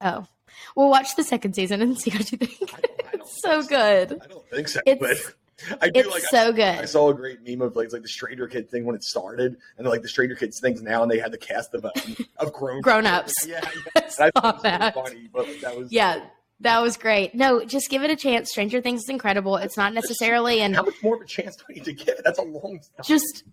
Oh, 0.01 0.27
we'll 0.75 0.91
watch 0.91 1.17
the 1.17 1.25
second 1.25 1.55
season 1.55 1.83
and 1.83 1.99
see 2.01 2.11
what 2.11 2.31
you 2.33 2.39
think. 2.39 2.73
I, 2.75 2.79
I 2.79 3.11
it's 3.15 3.41
so 3.43 3.63
good. 3.63 4.21
I 4.23 4.27
don't 4.27 4.49
think 4.51 4.69
so. 4.69 4.81
It's, 4.87 5.01
but 5.01 5.79
I 5.81 5.89
do 5.89 6.01
it's 6.01 6.11
like. 6.11 6.23
so 6.25 6.49
I, 6.49 6.53
good. 6.53 6.63
I 6.63 6.85
saw 6.85 7.09
a 7.09 7.15
great 7.15 7.39
meme 7.47 7.63
of 7.63 7.77
like, 7.77 7.93
like 7.93 8.03
the 8.03 8.09
Stranger 8.09 8.47
Kids 8.47 8.71
thing 8.71 8.85
when 8.85 8.95
it 8.95 9.03
started, 9.03 9.57
and 9.79 9.87
like 9.87 10.03
the 10.03 10.09
Stranger 10.09 10.35
Kids 10.35 10.61
things 10.61 10.83
now, 10.83 11.03
and 11.03 11.11
they 11.11 11.19
had 11.19 11.33
the 11.33 11.39
cast 11.39 11.75
of 11.75 11.85
um, 11.85 11.93
of 12.39 12.53
grown 12.53 12.81
Grown 12.83 13.07
ups. 13.07 13.35
Yeah, 13.47 13.61
yeah. 13.97 14.03
I 14.19 14.31
thought 14.31 14.35
was 14.35 14.65
really 14.65 14.79
that. 14.79 14.95
funny, 14.95 15.29
but 15.33 15.49
like, 15.49 15.61
that 15.61 15.77
was 15.77 15.91
Yeah, 15.93 16.21
that 16.61 16.81
was 16.81 16.97
great. 16.97 17.35
No, 17.35 17.65
just 17.65 17.89
give 17.91 18.03
it 18.03 18.11
a 18.11 18.17
chance. 18.17 18.51
Stranger 18.51 18.81
Things 18.81 19.03
is 19.03 19.09
incredible. 19.09 19.57
It's 19.57 19.77
not 19.77 19.95
necessarily 19.95 20.61
and 20.61 20.77
How 20.77 20.83
much 20.83 21.03
more 21.03 21.17
of 21.17 21.23
a 21.23 21.27
chance 21.27 21.57
do 21.57 21.65
we 21.69 21.77
need 21.77 21.85
to 21.85 21.93
give 21.93 22.09
it? 22.19 22.23
That's 22.25 22.39
a 22.39 22.43
long 22.43 22.81
time. 22.81 23.05
just 23.05 23.45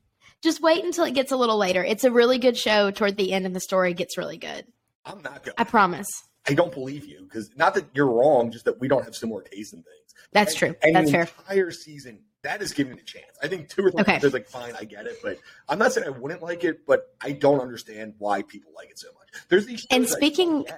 just 0.41 0.61
wait 0.61 0.83
until 0.83 1.05
it 1.05 1.13
gets 1.13 1.31
a 1.31 1.37
little 1.37 1.57
later. 1.57 1.83
It's 1.83 2.03
a 2.03 2.11
really 2.11 2.37
good 2.37 2.57
show 2.57 2.91
toward 2.91 3.15
the 3.15 3.31
end 3.31 3.45
and 3.45 3.55
the 3.55 3.61
story 3.61 3.93
gets 3.93 4.17
really 4.17 4.37
good. 4.37 4.65
I'm 5.05 5.21
not 5.21 5.43
going. 5.43 5.55
I 5.57 5.63
promise. 5.63 6.07
I 6.47 6.53
don't 6.53 6.73
believe 6.73 7.05
you 7.05 7.21
because 7.23 7.49
not 7.55 7.73
that 7.75 7.85
you're 7.93 8.07
wrong, 8.09 8.51
just 8.51 8.65
that 8.65 8.79
we 8.79 8.87
don't 8.87 9.03
have 9.05 9.15
similar 9.15 9.41
tastes 9.41 9.73
in 9.73 9.83
things. 9.83 10.13
That's 10.33 10.51
And- 10.53 10.59
true. 10.59 10.75
And 10.81 10.95
That's 10.95 11.05
the 11.07 11.11
fair. 11.11 11.21
entire 11.39 11.71
season, 11.71 12.19
that 12.41 12.61
is 12.61 12.73
giving 12.73 12.93
it 12.97 13.01
a 13.01 13.05
chance. 13.05 13.25
I 13.41 13.47
think 13.47 13.69
two 13.69 13.85
or 13.85 13.91
three 13.91 14.01
Okay. 14.01 14.13
episodes, 14.13 14.33
like 14.33 14.47
fine, 14.49 14.73
I 14.77 14.83
get 14.83 15.05
it, 15.05 15.19
but 15.23 15.37
I'm 15.69 15.79
not 15.79 15.93
saying 15.93 16.05
I 16.05 16.09
wouldn't 16.09 16.41
like 16.41 16.63
it, 16.65 16.85
but 16.85 17.15
I 17.21 17.31
don't 17.31 17.61
understand 17.61 18.15
why 18.17 18.41
people 18.41 18.71
like 18.75 18.89
it 18.89 18.99
so 18.99 19.07
much. 19.17 19.29
There's 19.49 19.65
these. 19.65 19.87
And 19.89 20.07
speaking- 20.09 20.65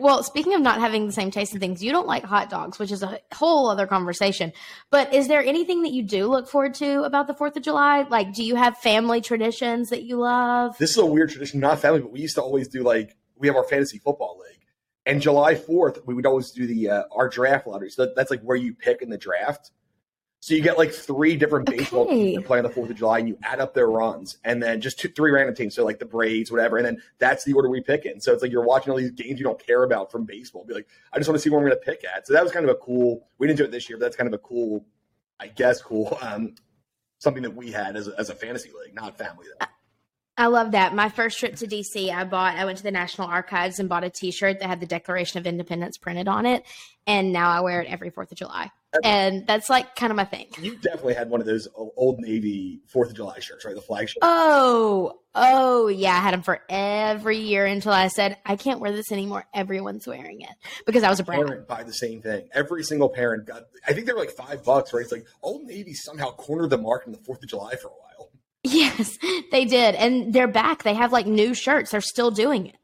Well, 0.00 0.22
speaking 0.22 0.54
of 0.54 0.62
not 0.62 0.80
having 0.80 1.06
the 1.06 1.12
same 1.12 1.30
taste 1.30 1.52
in 1.52 1.60
things, 1.60 1.82
you 1.84 1.92
don't 1.92 2.06
like 2.06 2.24
hot 2.24 2.48
dogs, 2.48 2.78
which 2.78 2.90
is 2.90 3.02
a 3.02 3.20
whole 3.34 3.68
other 3.68 3.86
conversation. 3.86 4.54
But 4.90 5.12
is 5.12 5.28
there 5.28 5.42
anything 5.44 5.82
that 5.82 5.92
you 5.92 6.02
do 6.02 6.28
look 6.28 6.48
forward 6.48 6.72
to 6.76 7.02
about 7.02 7.26
the 7.26 7.34
4th 7.34 7.56
of 7.56 7.62
July? 7.62 8.06
Like, 8.08 8.32
do 8.32 8.42
you 8.42 8.54
have 8.56 8.78
family 8.78 9.20
traditions 9.20 9.90
that 9.90 10.04
you 10.04 10.16
love? 10.16 10.78
this 10.78 10.92
is 10.92 10.96
a 10.96 11.04
weird 11.04 11.28
tradition, 11.28 11.60
not 11.60 11.78
family, 11.80 12.00
but 12.00 12.10
we 12.10 12.20
used 12.20 12.36
to 12.36 12.42
always 12.42 12.68
do 12.68 12.82
like 12.82 13.16
we 13.38 13.46
have 13.46 13.56
our 13.56 13.64
fantasy 13.64 13.98
football 13.98 14.40
league, 14.48 14.60
and 15.04 15.20
July 15.20 15.54
Fourth 15.54 15.98
we 16.06 16.14
would 16.14 16.26
always 16.26 16.50
do 16.50 16.66
the 16.66 16.90
uh, 16.90 17.02
our 17.14 17.28
draft 17.28 17.66
lottery. 17.66 17.90
So 17.90 18.12
that's 18.14 18.30
like 18.30 18.42
where 18.42 18.56
you 18.56 18.74
pick 18.74 19.02
in 19.02 19.10
the 19.10 19.18
draft. 19.18 19.70
So 20.40 20.54
you 20.54 20.62
get 20.62 20.78
like 20.78 20.92
three 20.92 21.34
different 21.34 21.66
baseball 21.66 22.02
Okay. 22.02 22.16
teams 22.16 22.36
that 22.36 22.46
play 22.46 22.58
on 22.58 22.64
the 22.64 22.70
Fourth 22.70 22.90
of 22.90 22.96
July, 22.96 23.18
and 23.18 23.28
you 23.28 23.36
add 23.42 23.58
up 23.58 23.74
their 23.74 23.88
runs, 23.88 24.36
and 24.44 24.62
then 24.62 24.80
just 24.80 24.98
two, 24.98 25.08
three 25.08 25.32
random 25.32 25.54
teams. 25.56 25.74
So 25.74 25.84
like 25.84 25.98
the 25.98 26.04
Braves, 26.04 26.52
whatever, 26.52 26.76
and 26.76 26.86
then 26.86 27.02
that's 27.18 27.44
the 27.44 27.52
order 27.54 27.68
we 27.68 27.80
pick 27.80 28.04
in. 28.04 28.20
So 28.20 28.32
it's 28.32 28.42
like 28.42 28.52
you're 28.52 28.64
watching 28.64 28.92
all 28.92 28.98
these 28.98 29.10
games 29.10 29.40
you 29.40 29.44
don't 29.44 29.58
care 29.58 29.82
about 29.82 30.12
from 30.12 30.24
baseball. 30.24 30.64
Be 30.64 30.74
like, 30.74 30.88
I 31.12 31.18
just 31.18 31.28
want 31.28 31.36
to 31.36 31.42
see 31.42 31.50
where 31.50 31.58
I'm 31.58 31.66
going 31.66 31.76
to 31.76 31.84
pick 31.84 32.04
at. 32.04 32.26
So 32.26 32.32
that 32.34 32.44
was 32.44 32.52
kind 32.52 32.64
of 32.64 32.70
a 32.70 32.78
cool. 32.78 33.26
We 33.38 33.46
didn't 33.48 33.58
do 33.58 33.64
it 33.64 33.70
this 33.72 33.88
year, 33.88 33.98
but 33.98 34.04
that's 34.04 34.16
kind 34.16 34.28
of 34.28 34.34
a 34.34 34.38
cool, 34.38 34.84
I 35.40 35.48
guess, 35.48 35.82
cool. 35.82 36.16
Um, 36.20 36.54
something 37.18 37.42
that 37.42 37.56
we 37.56 37.72
had 37.72 37.96
as 37.96 38.06
a, 38.06 38.14
as 38.18 38.30
a 38.30 38.34
fantasy 38.34 38.68
league, 38.68 38.94
not 38.94 39.18
family 39.18 39.46
though. 39.58 39.66
I 40.38 40.46
love 40.48 40.72
that. 40.72 40.94
My 40.94 41.08
first 41.08 41.38
trip 41.38 41.56
to 41.56 41.66
DC, 41.66 42.12
I 42.14 42.24
bought, 42.24 42.56
I 42.56 42.66
went 42.66 42.76
to 42.78 42.84
the 42.84 42.90
National 42.90 43.26
Archives 43.26 43.78
and 43.78 43.88
bought 43.88 44.04
a 44.04 44.10
t 44.10 44.30
shirt 44.30 44.60
that 44.60 44.68
had 44.68 44.80
the 44.80 44.86
Declaration 44.86 45.38
of 45.38 45.46
Independence 45.46 45.96
printed 45.96 46.28
on 46.28 46.44
it. 46.44 46.64
And 47.06 47.32
now 47.32 47.50
I 47.50 47.60
wear 47.60 47.80
it 47.80 47.88
every 47.88 48.10
4th 48.10 48.32
of 48.32 48.38
July. 48.38 48.70
And 49.04 49.46
that's 49.46 49.68
like 49.68 49.94
kind 49.94 50.10
of 50.10 50.16
my 50.16 50.24
thing. 50.24 50.46
You 50.60 50.76
definitely 50.76 51.14
had 51.14 51.28
one 51.30 51.40
of 51.40 51.46
those 51.46 51.68
old 51.74 52.18
Navy 52.18 52.80
Fourth 52.86 53.10
of 53.10 53.16
July 53.16 53.38
shirts, 53.40 53.64
right? 53.64 53.74
The 53.74 53.80
flag 53.80 54.08
shirt. 54.08 54.18
Oh, 54.22 55.20
oh, 55.34 55.88
yeah. 55.88 56.12
I 56.12 56.20
had 56.20 56.34
them 56.34 56.42
for 56.42 56.60
every 56.68 57.38
year 57.38 57.66
until 57.66 57.92
I 57.92 58.08
said, 58.08 58.36
I 58.44 58.56
can't 58.56 58.80
wear 58.80 58.92
this 58.92 59.12
anymore. 59.12 59.46
Everyone's 59.54 60.06
wearing 60.06 60.40
it 60.40 60.50
because 60.86 61.02
I 61.02 61.10
was 61.10 61.20
a 61.20 61.24
brown. 61.24 61.46
parent 61.46 61.68
buy 61.68 61.82
the 61.82 61.92
same 61.92 62.22
thing. 62.22 62.48
Every 62.52 62.82
single 62.84 63.08
parent 63.08 63.46
got. 63.46 63.64
I 63.86 63.92
think 63.92 64.06
they 64.06 64.12
were 64.12 64.18
like 64.18 64.30
five 64.30 64.64
bucks, 64.64 64.92
right? 64.92 65.02
It's 65.02 65.12
like 65.12 65.26
Old 65.42 65.64
Navy 65.64 65.94
somehow 65.94 66.30
cornered 66.32 66.70
the 66.70 66.78
market 66.78 67.06
in 67.08 67.12
the 67.12 67.18
Fourth 67.18 67.42
of 67.42 67.48
July 67.48 67.76
for 67.76 67.88
a 67.88 67.90
while. 67.90 68.30
Yes, 68.72 69.18
they 69.52 69.64
did. 69.64 69.94
And 69.94 70.32
they're 70.32 70.48
back. 70.48 70.82
They 70.82 70.94
have 70.94 71.12
like 71.12 71.26
new 71.26 71.54
shirts. 71.54 71.90
They're 71.90 72.00
still 72.00 72.30
doing 72.30 72.66
it. 72.66 72.76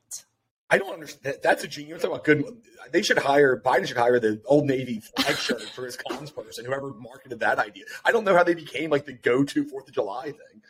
I 0.71 0.79
don't 0.79 0.93
understand. 0.95 1.37
That's 1.43 1.65
a 1.65 1.69
genius. 1.69 2.03
About 2.05 2.25
good. 2.25 2.45
They 2.93 3.03
should 3.03 3.19
hire 3.19 3.61
Biden. 3.61 3.87
Should 3.87 3.97
hire 3.99 4.19
the 4.19 4.41
Old 4.47 4.65
Navy 4.67 5.01
flag 5.17 5.37
shirt 5.37 5.61
for 5.63 5.85
his 5.85 5.97
cons 5.97 6.31
person. 6.31 6.65
Whoever 6.65 6.95
marketed 6.95 7.41
that 7.41 7.59
idea. 7.59 7.85
I 8.05 8.13
don't 8.13 8.25
know 8.25 8.35
how 8.35 8.43
they 8.45 8.55
became 8.55 8.89
like 8.91 9.05
the 9.05 9.13
go-to 9.13 9.65
Fourth 9.65 9.89
of 9.89 9.95
July 9.95 10.25
thing. 10.27 10.63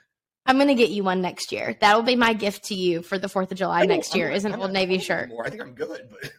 I'm 0.44 0.57
going 0.57 0.66
to 0.68 0.75
get 0.75 0.90
you 0.90 1.05
one 1.05 1.22
next 1.22 1.53
year. 1.53 1.77
That'll 1.81 2.03
be 2.03 2.16
my 2.16 2.33
gift 2.33 2.64
to 2.64 2.75
you 2.75 3.03
for 3.03 3.16
the 3.16 3.29
4th 3.29 3.53
of 3.53 3.59
July 3.59 3.87
next 3.87 4.12
I'm 4.12 4.18
year 4.18 4.29
not- 4.31 4.37
is 4.37 4.44
an 4.44 4.55
I'm 4.55 4.61
Old 4.62 4.72
Navy 4.72 4.98
shirt. 4.98 5.27
anymore. 5.27 5.46
I 5.46 5.51
think 5.51 5.62
I'm 5.62 5.75
good, 5.75 6.09
but 6.11 6.33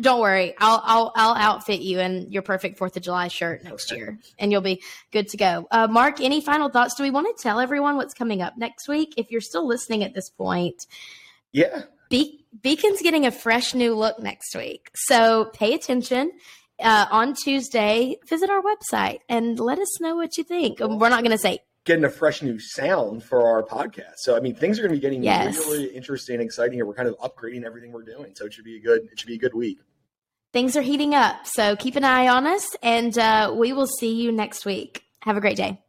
Don't 0.00 0.20
worry. 0.20 0.54
I'll 0.58 0.80
I'll 0.84 1.12
I'll 1.16 1.34
outfit 1.34 1.80
you 1.80 1.98
in 2.00 2.30
your 2.30 2.42
perfect 2.42 2.78
4th 2.78 2.96
of 2.96 3.02
July 3.02 3.28
shirt 3.28 3.64
next 3.64 3.90
Okay. 3.90 3.98
year 4.00 4.18
and 4.38 4.52
you'll 4.52 4.60
be 4.60 4.82
good 5.10 5.28
to 5.28 5.36
go. 5.36 5.66
Uh, 5.70 5.86
Mark, 5.88 6.20
any 6.20 6.40
final 6.40 6.68
thoughts? 6.68 6.94
Do 6.94 7.02
we 7.02 7.10
want 7.10 7.26
to 7.36 7.42
tell 7.42 7.58
everyone 7.60 7.96
what's 7.96 8.14
coming 8.14 8.40
up 8.42 8.56
next 8.56 8.88
week? 8.88 9.14
If 9.16 9.30
you're 9.30 9.40
still 9.40 9.66
listening 9.66 10.04
at 10.04 10.14
this 10.14 10.30
point, 10.30 10.86
yeah. 11.52 11.82
Be- 12.10 12.44
Beacon's 12.62 13.02
getting 13.02 13.26
a 13.26 13.30
fresh 13.30 13.74
new 13.74 13.94
look 13.94 14.18
next 14.18 14.54
week. 14.54 14.88
So 14.94 15.46
pay 15.52 15.74
attention. 15.74 16.32
Uh, 16.80 17.06
on 17.10 17.34
Tuesday, 17.34 18.16
visit 18.28 18.48
our 18.48 18.62
website 18.62 19.18
and 19.28 19.58
let 19.58 19.78
us 19.80 20.00
know 20.00 20.14
what 20.14 20.38
you 20.38 20.44
think. 20.44 20.78
We're 20.78 21.08
not 21.08 21.22
going 21.24 21.32
to 21.32 21.38
say, 21.38 21.58
Getting 21.84 22.04
a 22.04 22.10
fresh 22.10 22.42
new 22.42 22.58
sound 22.58 23.24
for 23.24 23.46
our 23.46 23.62
podcast. 23.62 24.16
So 24.18 24.36
I 24.36 24.40
mean, 24.40 24.54
things 24.54 24.78
are 24.78 24.82
going 24.82 24.90
to 24.92 24.96
be 24.96 25.00
getting 25.00 25.22
Yes. 25.24 25.56
really 25.56 25.86
interesting, 25.86 26.34
and 26.34 26.44
exciting 26.44 26.74
here. 26.74 26.84
We're 26.86 26.92
kind 26.94 27.08
of 27.08 27.16
upgrading 27.18 27.64
everything 27.64 27.92
we're 27.92 28.02
doing, 28.02 28.34
so 28.34 28.44
it 28.44 28.52
should 28.52 28.64
be 28.66 28.76
a 28.76 28.80
good. 28.80 29.08
It 29.10 29.18
should 29.18 29.26
be 29.26 29.36
a 29.36 29.38
good 29.38 29.54
week. 29.54 29.78
Things 30.58 30.76
are 30.76 30.82
heating 30.82 31.14
up. 31.14 31.46
So 31.46 31.76
keep 31.76 31.94
an 31.94 32.02
eye 32.02 32.26
on 32.26 32.44
us 32.44 32.74
and 32.82 33.16
uh, 33.16 33.54
we 33.56 33.72
will 33.72 33.86
see 33.86 34.20
you 34.20 34.32
next 34.32 34.66
week. 34.66 35.04
Have 35.20 35.36
a 35.36 35.40
great 35.40 35.56
day. 35.56 35.80